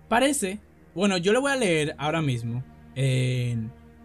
[0.07, 0.59] Parece,
[0.95, 2.63] bueno, yo le voy a leer ahora mismo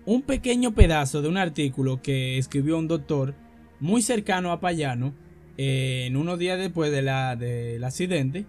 [0.05, 3.35] un pequeño pedazo de un artículo que escribió un doctor
[3.81, 5.15] muy cercano a Payano
[5.59, 8.47] eh, en unos días después de la, del accidente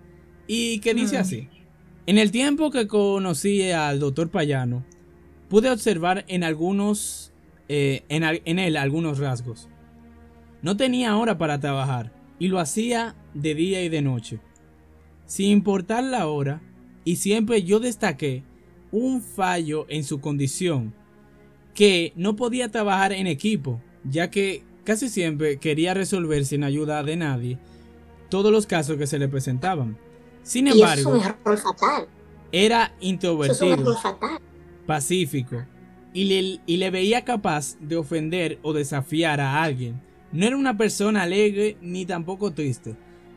[0.48, 1.22] y que dice Mm.
[1.22, 1.50] así.
[2.06, 4.84] En el tiempo que conocí al doctor Payano,
[5.50, 7.32] pude observar en algunos,
[7.70, 9.70] eh, en, en él algunos rasgos.
[10.62, 14.40] No tenía hora para trabajar y lo hacía de día y de noche.
[15.26, 16.62] Sin importar la hora,
[17.06, 18.44] y siempre yo destaqué
[18.92, 20.94] un fallo en su condición,
[21.74, 27.16] que no podía trabajar en equipo, ya que casi siempre quería resolver sin ayuda de
[27.16, 27.60] nadie
[28.30, 29.98] todos los casos que se le presentaban.
[30.44, 31.22] Sin embargo,
[32.52, 33.98] era introvertido
[34.86, 35.66] pacífico
[36.14, 40.02] y le, y le veía capaz de ofender o desafiar a alguien.
[40.32, 42.96] No era una persona alegre ni tampoco triste.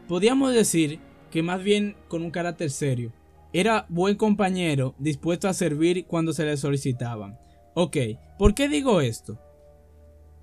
[0.09, 0.99] Podíamos decir
[1.30, 3.12] que más bien con un carácter serio.
[3.53, 7.39] Era buen compañero, dispuesto a servir cuando se le solicitaban.
[7.79, 7.97] Ok,
[8.39, 9.39] ¿por qué digo esto?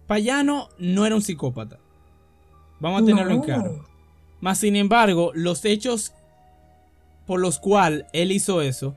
[0.06, 1.80] Payano no era un psicópata.
[2.80, 3.86] Vamos a tenerlo en claro.
[4.40, 6.14] Mas sin embargo, los hechos
[7.26, 8.96] por los cuales él hizo eso,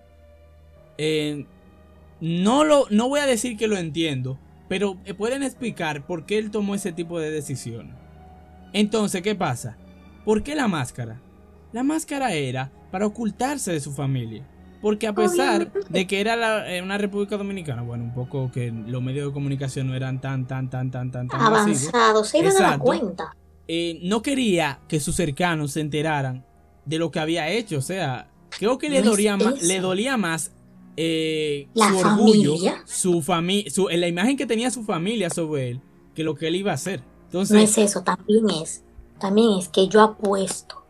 [0.99, 1.47] eh,
[2.21, 6.51] no lo, no voy a decir que lo entiendo, pero pueden explicar por qué él
[6.51, 7.95] tomó ese tipo de decisiones.
[8.75, 9.79] Entonces, ¿qué pasa?
[10.27, 11.23] ¿Por qué la máscara?
[11.73, 14.47] La máscara era para ocultarse de su familia.
[14.87, 18.71] Porque a pesar de que era la- eh, una República Dominicana, bueno, un poco que
[18.71, 22.39] los medios de comunicación no eran tan, tan, tan, tan, tan, tan masivos, Avanzado, se
[22.39, 22.85] iban a dar Exacto.
[22.85, 23.37] cuenta.
[23.67, 26.47] eh, no quería que sus cercanos se enteraran
[26.85, 27.79] de lo que había hecho.
[27.79, 30.53] O sea, creo que le, No dolía, le dolía más
[30.97, 32.83] eh, La su orgullo, familia.
[32.87, 35.81] su familia, la imagen que tenía su familia sobre él,
[36.15, 37.01] que lo que él iba a hacer.
[37.01, 38.85] No Entonces, es eso, también es.
[39.19, 40.86] También es que yo apuesto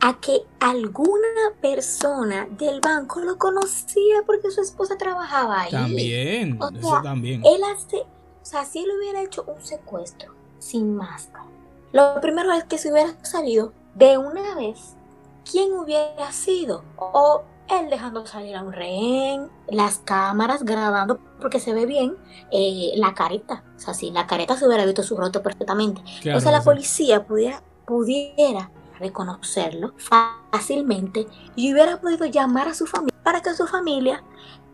[0.00, 5.70] a que alguna persona del banco lo conocía porque su esposa trabajaba ahí.
[5.70, 7.42] también, O eso sea, también.
[7.44, 11.46] Él hace, o sea, si él hubiera hecho un secuestro sin máscara,
[11.92, 14.94] lo primero es que se hubiera salido de una vez
[15.50, 21.74] quién hubiera sido o él dejando salir a un rehén, las cámaras grabando porque se
[21.74, 22.16] ve bien
[22.52, 26.38] eh, la careta, o sea, si la careta se hubiera visto su rostro perfectamente, Claro,
[26.38, 29.94] o sea, la policía pudiera, pudiera reconocerlo
[30.52, 34.22] fácilmente y hubiera podido llamar a su familia para que su familia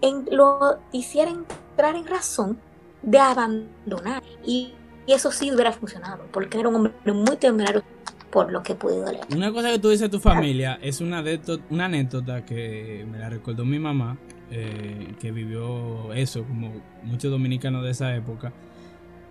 [0.00, 2.58] en- lo hiciera entrar en razón
[3.02, 4.22] de abandonar.
[4.44, 4.72] Y,
[5.06, 7.82] y eso sí hubiera funcionado, porque era un hombre muy temerario
[8.30, 9.26] por lo que pude leer.
[9.34, 13.18] Una cosa que tú dices de tu familia es una, anécdota- una anécdota que me
[13.18, 14.16] la recordó mi mamá,
[14.50, 18.52] eh, que vivió eso, como muchos dominicanos de esa época.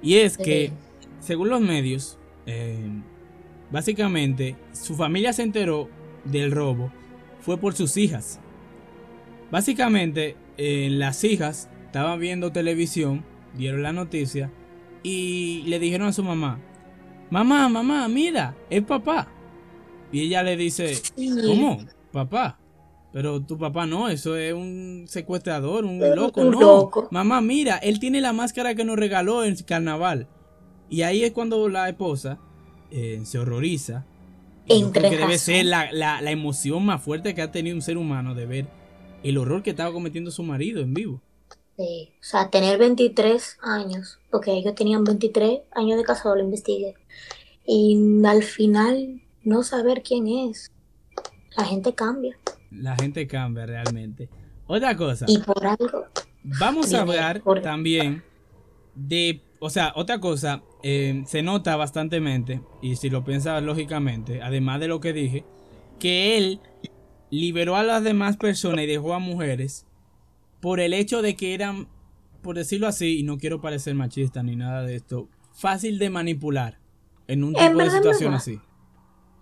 [0.03, 0.71] Y es que,
[1.19, 3.01] según los medios, eh,
[3.71, 5.89] básicamente su familia se enteró
[6.25, 6.91] del robo
[7.41, 8.39] fue por sus hijas.
[9.51, 14.51] Básicamente, eh, las hijas estaban viendo televisión, vieron la noticia
[15.03, 16.59] y le dijeron a su mamá,
[17.29, 19.27] mamá, mamá, mira, es papá.
[20.11, 21.01] Y ella le dice,
[21.45, 21.79] ¿cómo?
[22.11, 22.57] Papá.
[23.11, 26.59] Pero tu papá no, eso es un secuestrador, un loco, no.
[26.59, 27.09] loco.
[27.11, 30.29] Mamá, mira, él tiene la máscara que nos regaló en el carnaval.
[30.89, 32.39] Y ahí es cuando la esposa
[32.91, 34.05] eh, se horroriza.
[34.65, 37.51] Y yo Entre creo que debe ser la, la- la emoción más fuerte que ha
[37.51, 38.67] tenido un ser humano de ver
[39.23, 41.21] el horror que estaba cometiendo su marido en vivo.
[41.77, 46.95] Sí, o sea, tener 23 años, porque ellos tenían 23 años de casado, lo investigué.
[47.65, 50.71] Y al final no saber quién es.
[51.57, 52.37] La gente cambia.
[52.69, 54.29] La gente cambia realmente.
[54.67, 55.25] Otra cosa.
[55.27, 56.05] Y por algo,
[56.43, 58.23] Vamos a hablar por- también
[58.95, 64.79] de, o sea, otra cosa, eh, se nota bastantemente, y si lo piensas lógicamente, además
[64.79, 65.45] de lo que dije,
[65.99, 66.59] que él
[67.29, 69.85] liberó a las demás personas y dejó a mujeres
[70.61, 71.87] por el hecho de que eran,
[72.41, 76.79] por decirlo así, y no quiero parecer machista ni nada de esto, fácil de manipular
[77.27, 78.59] en un En tipo de situación así.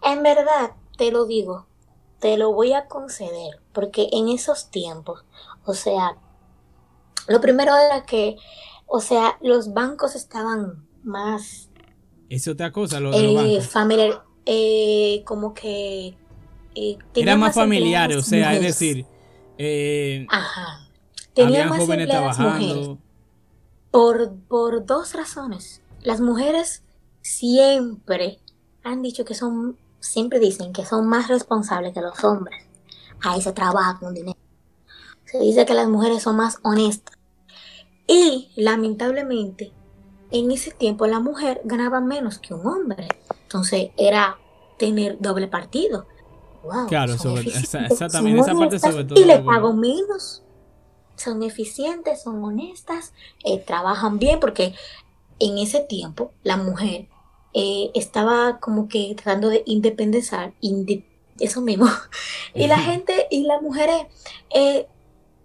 [0.04, 1.66] en verdad, te lo digo,
[2.20, 5.24] te lo voy a conceder, porque en esos tiempos,
[5.64, 6.18] o sea,
[7.30, 8.36] lo primero era que,
[8.90, 11.70] o sea, los bancos estaban más
[12.30, 13.68] Es otra cosa, lo de los eh, bancos.
[13.70, 16.18] familiar, eh, como que
[16.76, 19.08] eh, Era tenían más familiar, o sea, es decir,
[19.58, 20.88] eh, Ajá.
[21.34, 22.76] Tenían habían más jóvenes empleadas trabajando.
[22.76, 22.98] mujeres.
[23.92, 25.82] Por, por dos razones.
[26.02, 26.84] Las mujeres
[27.22, 28.40] siempre
[28.84, 32.66] han dicho que son, siempre dicen que son más responsables que los hombres.
[33.22, 34.38] Ahí se trabaja con dinero.
[35.26, 37.19] Se dice que las mujeres son más honestas.
[38.10, 39.72] Y lamentablemente,
[40.32, 43.08] en ese tiempo la mujer ganaba menos que un hombre.
[43.44, 44.38] Entonces era
[44.78, 46.08] tener doble partido.
[46.64, 50.42] Wow, Claro, sobre- esa- exactamente, esa parte sobre todo Y le pago menos.
[51.16, 54.74] Son eficientes, son honestas, eh, trabajan bien, porque
[55.38, 57.08] en ese tiempo la mujer
[57.54, 61.04] eh, estaba como que tratando de independizar, inde-
[61.40, 61.86] eso mismo.
[62.56, 64.04] Y la gente y las mujeres
[64.50, 64.88] eh,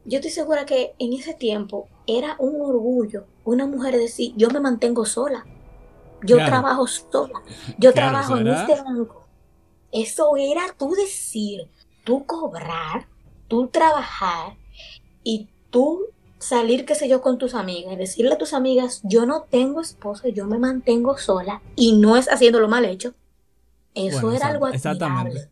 [0.04, 4.60] yo estoy segura que en ese tiempo era un orgullo una mujer decir, yo me
[4.60, 5.46] mantengo sola,
[6.22, 6.50] yo Claro.
[6.52, 7.42] trabajo sola,
[7.78, 9.28] yo Claro, trabajo en este banco.
[9.92, 11.70] Eso era tú decir,
[12.04, 13.08] tú cobrar,
[13.48, 14.58] tú trabajar
[15.22, 16.06] y tú
[16.38, 19.80] salir, qué sé yo, con tus amigas y decirle a tus amigas, yo no tengo
[19.80, 23.14] esposo, yo me mantengo sola y no es haciéndolo mal hecho.
[23.94, 25.50] Eso Bueno, era algo admirable.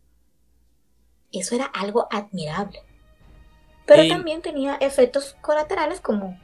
[1.31, 2.79] Eso era algo admirable.
[3.85, 6.37] Pero también tenía efectos colaterales como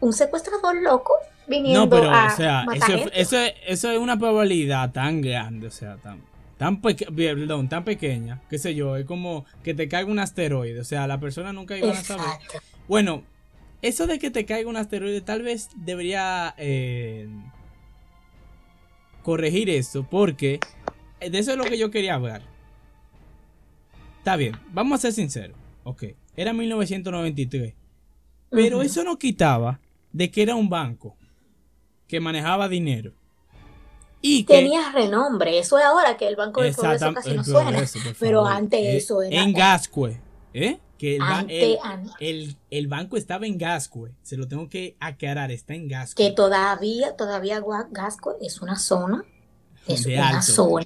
[0.00, 1.12] un secuestrador loco
[1.46, 3.20] viniendo No, pero, a o sea, matar eso, gente.
[3.20, 6.22] eso, es- eso es una probabilidad tan grande, o sea, tan,
[6.58, 10.80] tan, peque- perdón, tan pequeña, qué sé yo, es como que te caiga un asteroide,
[10.80, 12.24] o sea, la persona nunca iba a saber.
[12.88, 13.22] Bueno,
[13.82, 17.28] eso de que te caiga un asteroide tal vez debería eh,
[19.22, 20.60] corregir esto, porque
[21.20, 22.42] de eso es lo que yo quería hablar.
[24.18, 26.04] Está bien, vamos a ser sinceros, ok,
[26.36, 27.74] era 1993.
[28.50, 29.80] Pero eso no quitaba
[30.12, 31.16] de que era un banco
[32.06, 33.12] que manejaba dinero.
[34.22, 35.58] Y que Tenía renombre.
[35.58, 37.84] Eso es ahora que el Banco del Progreso casi no suena.
[38.18, 39.42] Pero antes Eh, eso era.
[39.42, 40.20] En Gascue,
[40.54, 40.78] ¿eh?
[40.98, 41.78] Que el, ba- Antes, el-
[42.20, 44.12] el- el banco estaba en Gascue.
[44.22, 46.24] Se lo tengo que aclarar, está en Gascue.
[46.28, 49.22] que todavía, todavía Gasco es una zona.
[49.86, 50.42] Es De una alto.
[50.52, 50.84] zona.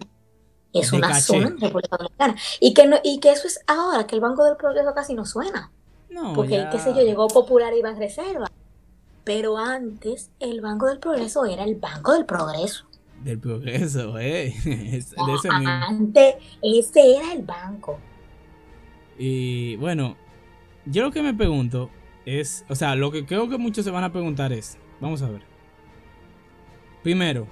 [0.73, 1.21] Es una caché.
[1.23, 2.37] zona en República Dominicana.
[2.61, 5.25] Y que, no, y que eso es ahora, que el Banco del Progreso casi no
[5.27, 5.71] suena.
[6.11, 8.47] No, Porque, ya- qué sé yo, llegó Popular y Reserva.
[9.25, 12.87] Pero antes, el Banco del Progreso era el Banco del Progreso.
[13.23, 14.47] Del progreso, ¿eh?
[14.65, 15.69] Es de ese mismo.
[15.69, 17.99] Antes, ese era el banco.
[19.19, 20.17] Y bueno,
[20.87, 21.91] yo lo que me pregunto
[22.25, 25.29] es, o sea, lo que creo que muchos se van a preguntar es, vamos a
[25.29, 25.43] ver.
[27.03, 27.47] Primero,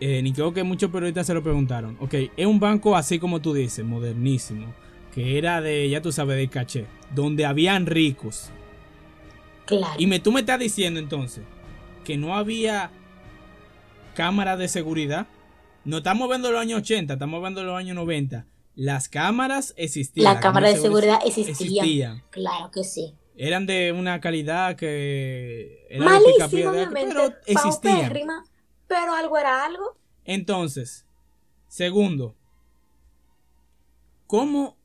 [0.00, 1.96] eh, ni creo que muchos periodistas se lo preguntaron.
[2.00, 4.74] Ok, es un banco así como tú dices, modernísimo,
[5.14, 8.50] que era de, ya tú sabes, de caché, donde habían ricos.
[9.64, 9.94] Claro.
[9.98, 11.44] Y me, tú me estás diciendo entonces
[12.04, 12.90] que no había
[14.14, 15.26] cámaras de seguridad.
[15.84, 18.46] No estamos viendo los años 80, estamos viendo los años 90.
[18.74, 20.24] Las cámaras existían.
[20.24, 21.84] Las cámaras de seguridad existían.
[21.84, 22.22] existían.
[22.30, 23.14] Claro que sí.
[23.36, 25.86] Eran de una calidad que...
[25.90, 27.14] Era de Malísimo, picapiedra, obviamente.
[27.14, 27.94] pero existían.
[27.94, 28.44] paupérrima,
[28.86, 29.96] pero algo era algo.
[30.24, 31.06] Entonces,
[31.68, 32.34] segundo,
[34.26, 34.76] ¿cómo?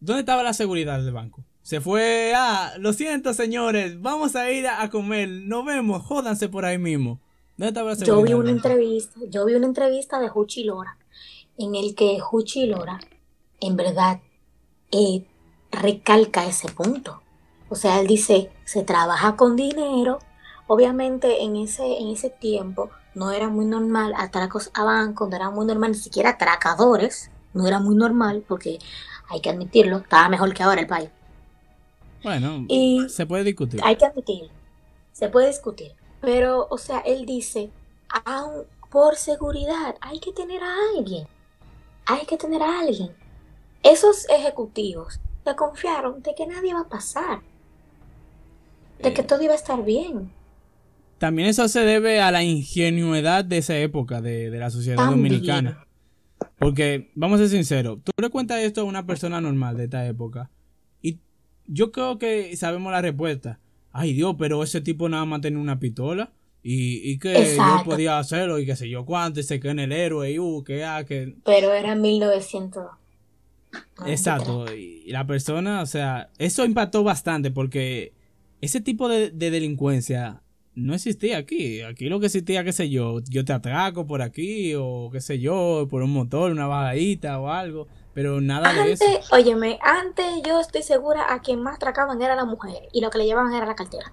[0.00, 1.44] ¿Dónde estaba la seguridad del banco?
[1.62, 6.48] Se fue, ah, lo siento señores, vamos a ir a, a comer, nos vemos, jódanse
[6.48, 7.20] por ahí mismo.
[7.56, 8.18] ¿Dónde estaba la seguridad?
[8.18, 10.98] Yo vi una entrevista, yo vi una entrevista de Juchi Lora,
[11.56, 13.00] en el que Juchi Lora,
[13.60, 14.20] en verdad,
[14.92, 15.24] eh,
[15.70, 17.22] recalca ese punto.
[17.68, 20.18] O sea, él dice, se trabaja con dinero.
[20.66, 25.50] Obviamente en ese, en ese tiempo no era muy normal atracos a bancos, no era
[25.50, 28.78] muy normal ni siquiera atracadores, no era muy normal porque
[29.30, 31.10] hay que admitirlo, estaba mejor que ahora el país.
[32.22, 33.80] Bueno, Y se puede discutir.
[33.84, 34.50] hay que admitirlo.
[35.12, 35.92] Se puede discutir.
[36.20, 37.70] Pero, o sea, él dice,
[38.24, 41.26] aun por seguridad, hay que tener a alguien.
[42.06, 43.14] Hay que tener a alguien.
[43.82, 47.42] Esos ejecutivos se confiaron de que nadie va a pasar.
[48.98, 49.24] De que Eh.
[49.24, 50.32] todo iba a estar bien.
[51.24, 55.22] También eso se debe a la ingenuidad de esa época de, de la sociedad También.
[55.22, 55.86] dominicana.
[56.58, 60.06] Porque, vamos a ser sinceros, tú le cuentas esto a una persona normal de esta
[60.06, 60.50] época
[61.00, 61.20] y
[61.66, 63.58] yo creo que sabemos la respuesta.
[63.90, 66.30] Ay Dios, pero ese tipo nada más tenía una pistola
[66.62, 67.78] y, y que Exacto.
[67.78, 70.38] yo podía hacerlo y qué sé yo cuánto, y se cree en el héroe y
[70.38, 71.36] uh, que ah, que...
[71.42, 72.84] Pero era 1900.
[74.06, 78.12] Exacto, y la persona, o sea, eso impactó bastante porque
[78.60, 80.42] ese tipo de, de delincuencia
[80.74, 81.82] no existía aquí.
[81.82, 85.38] Aquí lo que existía, qué sé yo, yo te atraco por aquí o qué sé
[85.38, 89.04] yo, por un motor, una bajadita o algo, pero nada de eso.
[89.04, 93.10] Antes, óyeme, antes yo estoy segura a quien más atracaban era la mujer y lo
[93.10, 94.12] que le llevaban era la cartera.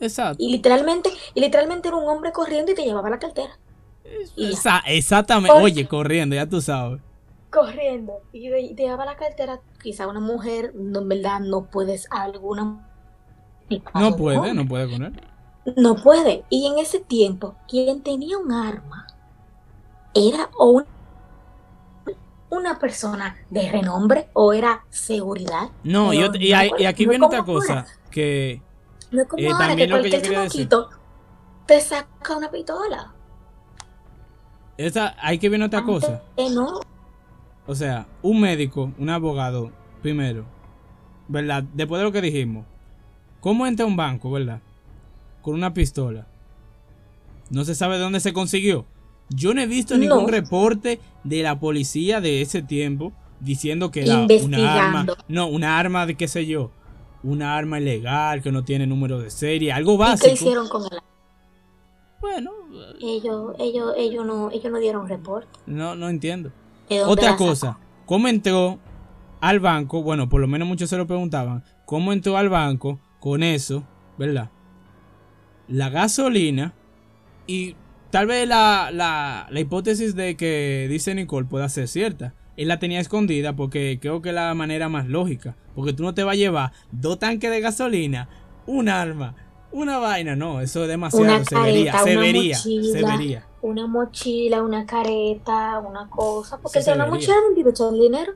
[0.00, 0.42] Exacto.
[0.42, 3.58] Y literalmente, y literalmente era un hombre corriendo y te llevaba la cartera.
[4.36, 7.00] Esa- exactamente, oye, corriendo, ya tú sabes.
[7.50, 9.60] corriendo y te, llevaba la cartera.
[9.82, 12.88] Quizá una mujer, no, en verdad, no puedes alguna.
[13.94, 15.31] No puede, no puede con él.
[15.76, 16.44] No puede.
[16.50, 19.06] Y en ese tiempo, quien tenía un arma
[20.14, 20.84] era o un-
[22.50, 25.70] una persona de renombre o era seguridad.
[25.84, 27.86] No, Pero yo- y, hay- y aquí no viene otra cosa, ahora.
[28.10, 28.60] que
[29.10, 30.88] No es como Eh, ahora también que cualquier chamaquito
[31.66, 33.12] te saca una pistola.
[34.78, 36.22] esa, hay que ver otra cosa.
[36.54, 36.80] No.
[37.66, 39.70] O sea, un médico, un abogado,
[40.02, 40.44] primero,
[41.28, 41.62] ¿verdad?
[41.74, 42.64] Después de lo que dijimos,
[43.40, 44.60] ¿cómo entra un banco, verdad?
[45.42, 46.26] Con una pistola.
[47.50, 48.86] No se sabe de dónde se consiguió.
[49.28, 50.00] Yo no he visto No.
[50.00, 55.06] ningún reporte de la policía de ese tiempo diciendo que era una arma.
[55.28, 56.70] No, una arma de qué sé yo.
[57.24, 60.26] una arma ilegal que no tiene número de serie, algo ¿Y básico.
[60.26, 60.98] qué hicieron con él?
[62.20, 62.50] Bueno,
[63.00, 65.48] Ellos, ellos, ellos no, ellos no dieron reporte.
[65.66, 66.50] no, no entiendo.
[66.88, 68.78] ¿De dónde Otra cosa, ¿cómo entró
[69.40, 70.02] al banco?
[70.02, 71.62] Bueno, por lo menos muchos se lo preguntaban.
[71.86, 73.84] ¿Cómo entró al banco con eso,
[74.18, 74.50] verdad?
[75.68, 76.74] La gasolina
[77.46, 77.76] y
[78.10, 82.34] tal vez la, la, la hipótesis de que dice Nicole pueda ser cierta.
[82.56, 85.56] Él la tenía escondida porque creo que es la manera más lógica.
[85.74, 88.28] Porque tú no te vas a llevar dos tanques de gasolina,
[88.66, 89.34] un arma,
[89.72, 90.36] una vaina.
[90.36, 91.24] No, eso es demasiado.
[91.24, 93.16] Una se vería, careta, se una vería, se mochila.
[93.16, 93.46] vería.
[93.62, 96.58] Una mochila, una careta, una cosa.
[96.60, 97.14] Porque si se una vería.
[97.14, 98.32] mochila de el dinero.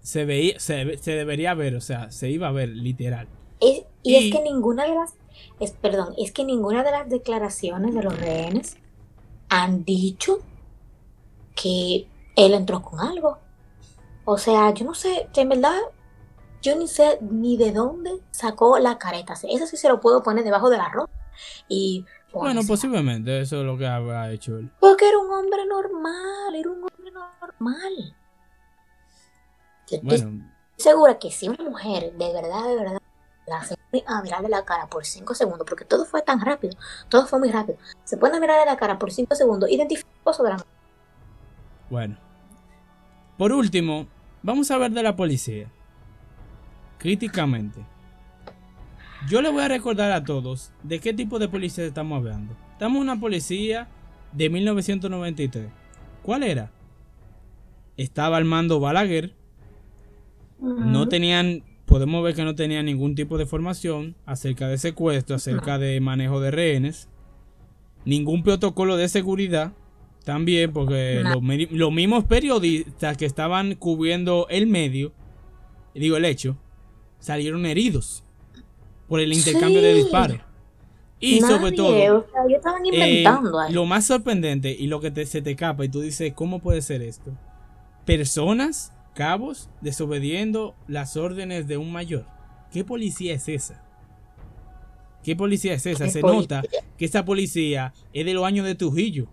[0.00, 3.26] Se veía, se, se debería ver, o sea, se iba a ver, literal.
[3.60, 5.14] Es- y, Y- es que ninguna de las,
[5.60, 8.76] es, perdón, es que ninguna de las declaraciones de los rehenes
[9.48, 10.38] han dicho
[11.54, 13.38] que él entró con algo.
[14.24, 15.78] O sea, yo no sé, en verdad,
[16.62, 19.34] yo ni sé ni de dónde sacó la careta.
[19.34, 21.12] Eso sí se lo puedo poner debajo de la ropa.
[21.68, 24.70] Y Bueno, posiblemente eso es lo que habrá hecho él.
[24.80, 28.16] Porque era un hombre normal, era un hombre normal.
[29.86, 32.98] Yo estoy Bueno, segura que si una mujer de verdad, de verdad,
[33.46, 33.76] la hace
[34.06, 36.76] a mirarle la cara por 5 segundos, porque todo fue tan rápido,
[37.08, 40.64] todo fue muy rápido, se a mirarle la cara por 5 segundos, identificó sobre la
[41.90, 42.16] bueno.
[43.36, 44.06] Por último,
[44.42, 45.70] vamos a ver de la policía.
[46.98, 47.84] Críticamente.
[49.28, 52.56] Yo le voy a recordar a todos de qué tipo de policía estamos hablando.
[52.72, 53.88] Estamos en una policía
[54.32, 55.68] de 1993.
[56.22, 56.70] ¿Cuál era?
[57.96, 59.34] Estaba al mando Balaguer.
[60.58, 65.78] No tenían, podemos ver que no tenían ningún tipo de formación acerca de secuestro, acerca
[65.78, 67.08] de manejo de rehenes.
[68.04, 69.72] Ningún protocolo de seguridad.
[70.24, 71.22] También porque
[71.70, 75.12] los, mismos periodistas que estaban cubriendo el medio,
[75.94, 76.56] digo el hecho,
[77.18, 78.24] salieron heridos
[79.06, 80.38] por el intercambio de disparos.
[81.20, 83.72] Y sobre todo, o sea, ellos estaban eh, ahí.
[83.72, 86.80] lo más sorprendente y lo que te- se te escapa y tú dices, ¿cómo puede
[86.80, 87.30] ser esto?
[88.06, 92.26] Personas, cabos, desobediendo las órdenes de un mayor.
[92.70, 93.84] ¿Qué policía es esa?
[95.22, 96.08] ¿Qué policía es esa?
[96.08, 96.58] ¿Qué Se policía?
[96.60, 99.28] nota que esa policía es de los años de Trujillo.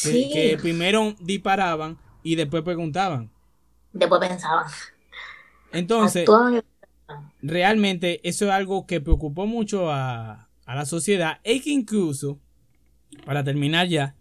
[0.00, 3.30] Que, sí, que primero disparaban y después preguntaban.
[3.92, 4.66] después pensaban.
[5.72, 6.62] Entonces, actuaban
[7.42, 12.40] realmente eso es algo que preocupó mucho a, a la sociedad y que incluso,
[13.26, 14.16] para terminar ya,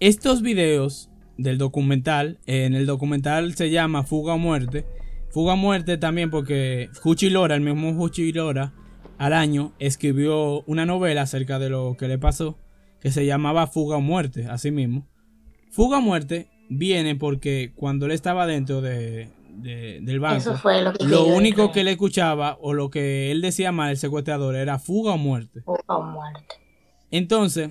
[0.00, 1.10] estos videos
[1.42, 4.84] del documental, en el documental se llama Fuga o Muerte,
[5.30, 8.72] Fuga o Muerte también porque Juchi Lora, el mismo Juchi Lora,
[9.18, 12.58] al año escribió una novela acerca de lo que le pasó,
[13.00, 15.06] que se llamaba Fuga o Muerte, así mismo.
[15.70, 20.82] Fuga o Muerte viene porque cuando él estaba dentro de, de- del banco, Eso fue
[20.82, 23.96] lo que lo yo único que él escuchaba o lo que él decía mal el
[23.96, 25.62] secuestrador era fuga o muerte.
[25.62, 26.54] Fuga o muerte.
[27.10, 27.68] Entonces,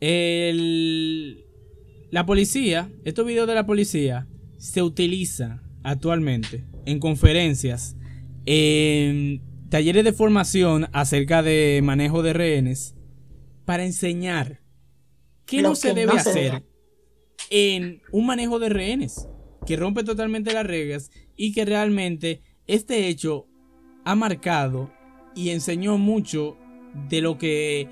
[0.00, 1.43] el-
[2.14, 7.96] la policía, estos videos de la policía se utilizan actualmente en conferencias,
[8.46, 12.94] en talleres de formación acerca de manejo de rehenes
[13.64, 14.60] para enseñar
[15.44, 16.62] qué Lo no se debe no hacer
[17.50, 19.26] en un manejo de rehenes
[19.66, 23.48] que rompe totalmente las reglas y que realmente este hecho
[24.04, 24.92] ha marcado
[25.34, 26.56] y enseñó mucho
[27.08, 27.88] de lo que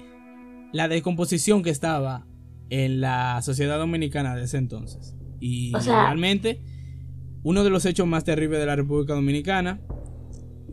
[0.70, 2.24] la descomposición que estaba
[2.74, 5.14] en la sociedad dominicana de ese entonces.
[5.40, 6.62] Y O sea- realmente
[7.42, 9.80] uno de los hechos más terribles de la República Dominicana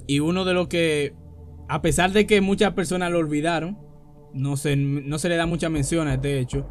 [0.08, 1.14] y uno de los que,
[1.68, 3.78] a pesar de que muchas personas lo olvidaron,
[4.34, 6.68] no se, no se le da mucha mención a este hecho,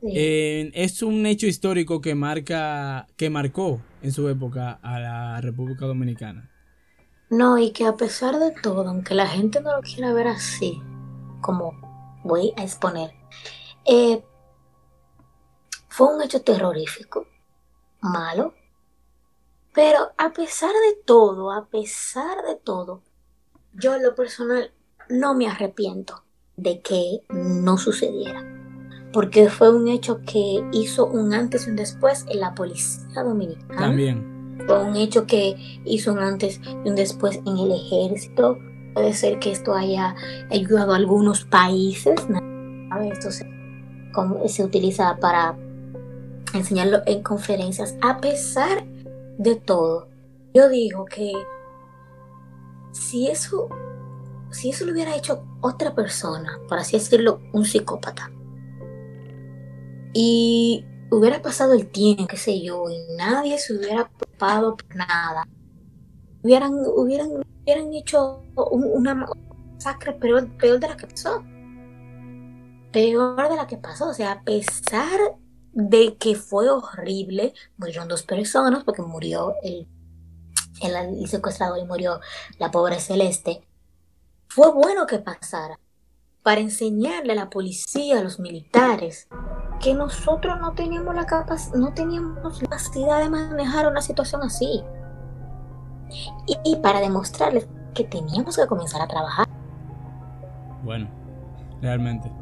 [0.00, 0.08] Sí.
[0.14, 5.86] eh, es un hecho histórico que marca, que marcó en su época a la República
[5.86, 6.50] Dominicana.
[7.30, 10.80] No, y que a pesar de todo, aunque la gente no lo quiera ver así,
[11.42, 11.72] como
[12.24, 13.10] voy a exponer,
[13.86, 14.22] eh,
[15.88, 17.26] fue un hecho terrorífico,
[18.00, 18.54] malo,
[19.74, 23.02] pero a pesar de todo, a pesar de todo,
[23.74, 24.72] yo en lo personal
[25.08, 26.24] no me arrepiento
[26.56, 28.44] de que no sucediera,
[29.12, 33.78] porque fue un hecho que hizo un antes y un después en la policía dominicana.
[33.78, 34.58] También.
[34.66, 38.58] Fue un hecho que hizo un antes y un después en el ejército.
[38.92, 40.14] Puede ser que esto haya
[40.50, 42.26] ayudado a algunos países.
[43.12, 43.48] Esto se,
[44.48, 45.56] se utiliza para
[46.54, 47.96] enseñarlo en conferencias.
[48.02, 48.84] A pesar
[49.38, 50.08] de todo,
[50.54, 51.32] yo digo que
[52.92, 53.68] si eso,
[54.50, 58.30] si eso lo hubiera hecho otra persona, por así decirlo, un psicópata,
[60.12, 65.46] y hubiera pasado el tiempo, qué sé yo, y nadie se hubiera preocupado por nada.
[66.42, 67.28] hubieran, hubieran,
[67.62, 71.44] hubieran hecho una masacre peor, peor de la que pasó.
[72.92, 74.08] Peor de la que pasó.
[74.08, 75.36] O sea, a pesar
[75.72, 79.86] de que fue horrible, murieron dos personas porque murió el,
[80.82, 82.20] el, el y murió
[82.58, 83.62] la pobre Celeste.
[84.48, 85.78] Fue bueno que pasara
[86.42, 89.28] para enseñarle a la policía, a los militares,
[89.80, 94.82] que nosotros no teníamos la capacidad, no teníamos la capacidad de manejar una situación así.
[96.64, 99.46] Y, para demostrarles que teníamos que comenzar a trabajar.
[100.82, 101.10] Bueno,
[101.82, 102.32] realmente.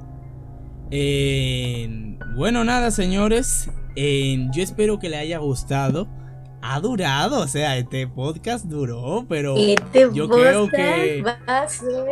[2.36, 3.70] Bueno, nada, señores.
[3.96, 6.08] yo espero que le haya gustado.
[6.62, 11.22] Ha durado, o sea, este podcast duró, pero este yo creo que,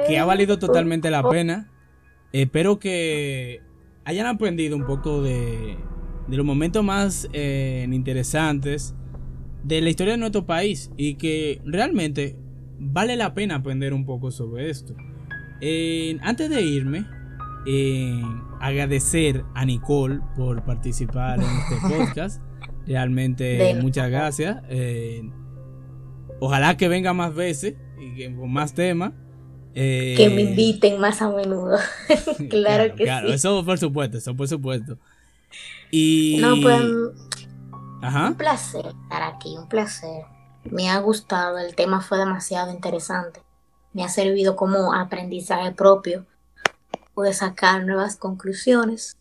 [0.06, 1.72] que ha valido totalmente la pena.
[2.32, 3.62] Espero que
[4.04, 5.76] hayan aprendido un poco de,
[6.28, 8.94] los momentos más eh, interesantes
[9.62, 12.36] de la historia de nuestro país y que realmente
[12.78, 14.94] vale la pena aprender un poco sobre esto.
[16.22, 17.06] antes de irme,
[18.66, 22.42] agradecer a Nicole por participar en este podcast.
[22.86, 24.62] Realmente muchas gracias.
[26.40, 29.12] ojalá que venga más veces y con más temas.
[29.74, 31.78] que me inviten más a menudo.
[32.50, 33.34] claro, que claro, sí.
[33.34, 34.98] Eso por supuesto, eso por supuesto.
[35.90, 36.38] Y.
[36.40, 36.80] No, pues.
[36.80, 40.24] Un placer estar aquí, un placer.
[40.64, 43.40] Me ha gustado, el tema fue demasiado interesante.
[43.92, 46.26] Me ha servido como aprendizaje propio.
[47.14, 49.16] Pude sacar nuevas conclusiones.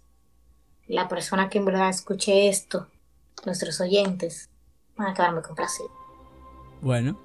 [0.88, 2.88] La persona que en verdad escuche esto,
[3.46, 4.50] nuestros oyentes,
[4.96, 5.92] van a quedarme complacidos.
[6.82, 7.18] Bueno,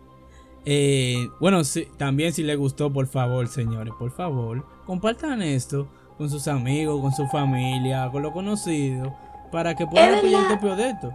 [0.64, 1.62] eh, bueno,
[1.96, 7.12] también si les gustó, por favor, señores, por favor, compartan esto con sus amigos, con
[7.12, 9.12] su familia, con los conocidos,
[9.50, 11.12] para que puedan apoyar este proyecto.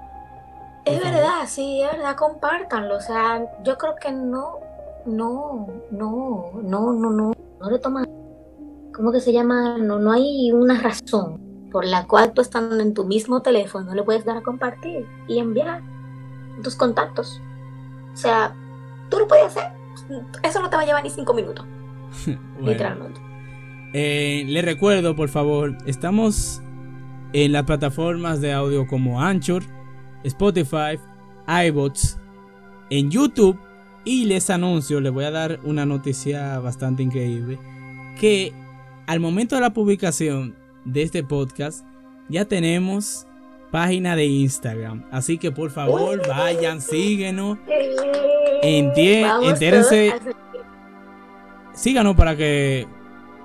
[0.85, 2.97] Es verdad, sí, es verdad, compártanlo.
[2.97, 4.59] O sea, yo creo que no,
[5.05, 8.22] no, no, no, no, no, no le toman.
[8.93, 9.77] ¿Cómo que se llama?
[9.77, 11.41] No, no hay una razón
[11.71, 15.07] por la cual tú estando en tu mismo teléfono no le puedes dar a compartir
[15.27, 15.81] y enviar
[16.61, 17.41] tus contactos.
[18.13, 18.55] O sea,
[19.09, 19.71] tú lo puedes hacer.
[20.43, 21.65] Eso no te va a llevar ni cinco minutos.
[22.61, 23.19] Literalmente.
[23.93, 26.61] Eh, le recuerdo, por favor, estamos
[27.33, 29.63] en las plataformas de audio como Anchor,
[30.23, 30.99] Spotify,
[31.47, 32.19] iBots,
[32.91, 33.59] en YouTube.
[34.05, 37.57] Y les anuncio, les voy a dar una noticia bastante increíble,
[38.19, 38.53] que
[39.07, 41.85] al momento de la publicación de este podcast
[42.29, 43.27] ya tenemos
[43.71, 45.05] página de Instagram.
[45.11, 47.57] Así que por favor vayan, síguenos.
[48.61, 50.13] Entérense.
[51.73, 52.87] Síganos para que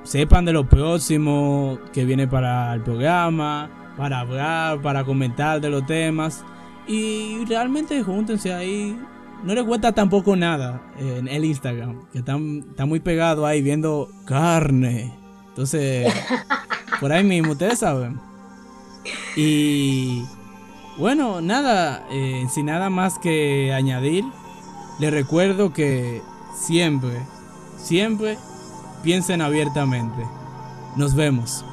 [0.03, 5.87] sepan de lo próximo que viene para el programa, para hablar, para comentar de los
[5.87, 6.45] temas.
[6.87, 8.99] Y realmente júntense ahí.
[9.45, 14.11] No les cuesta tampoco nada en el Instagram, que están, está muy pegado ahí viendo
[14.27, 15.18] carne.
[15.59, 16.15] Entonces,
[17.01, 18.21] por ahí mismo, ustedes saben.
[19.35, 20.23] Y
[20.99, 24.25] bueno, nada, eh, sin nada más que añadir,
[25.01, 26.23] les recuerdo que
[26.57, 27.27] siempre,
[27.77, 28.39] siempre
[29.03, 30.25] piensen abiertamente.
[30.95, 31.65] Nos vemos.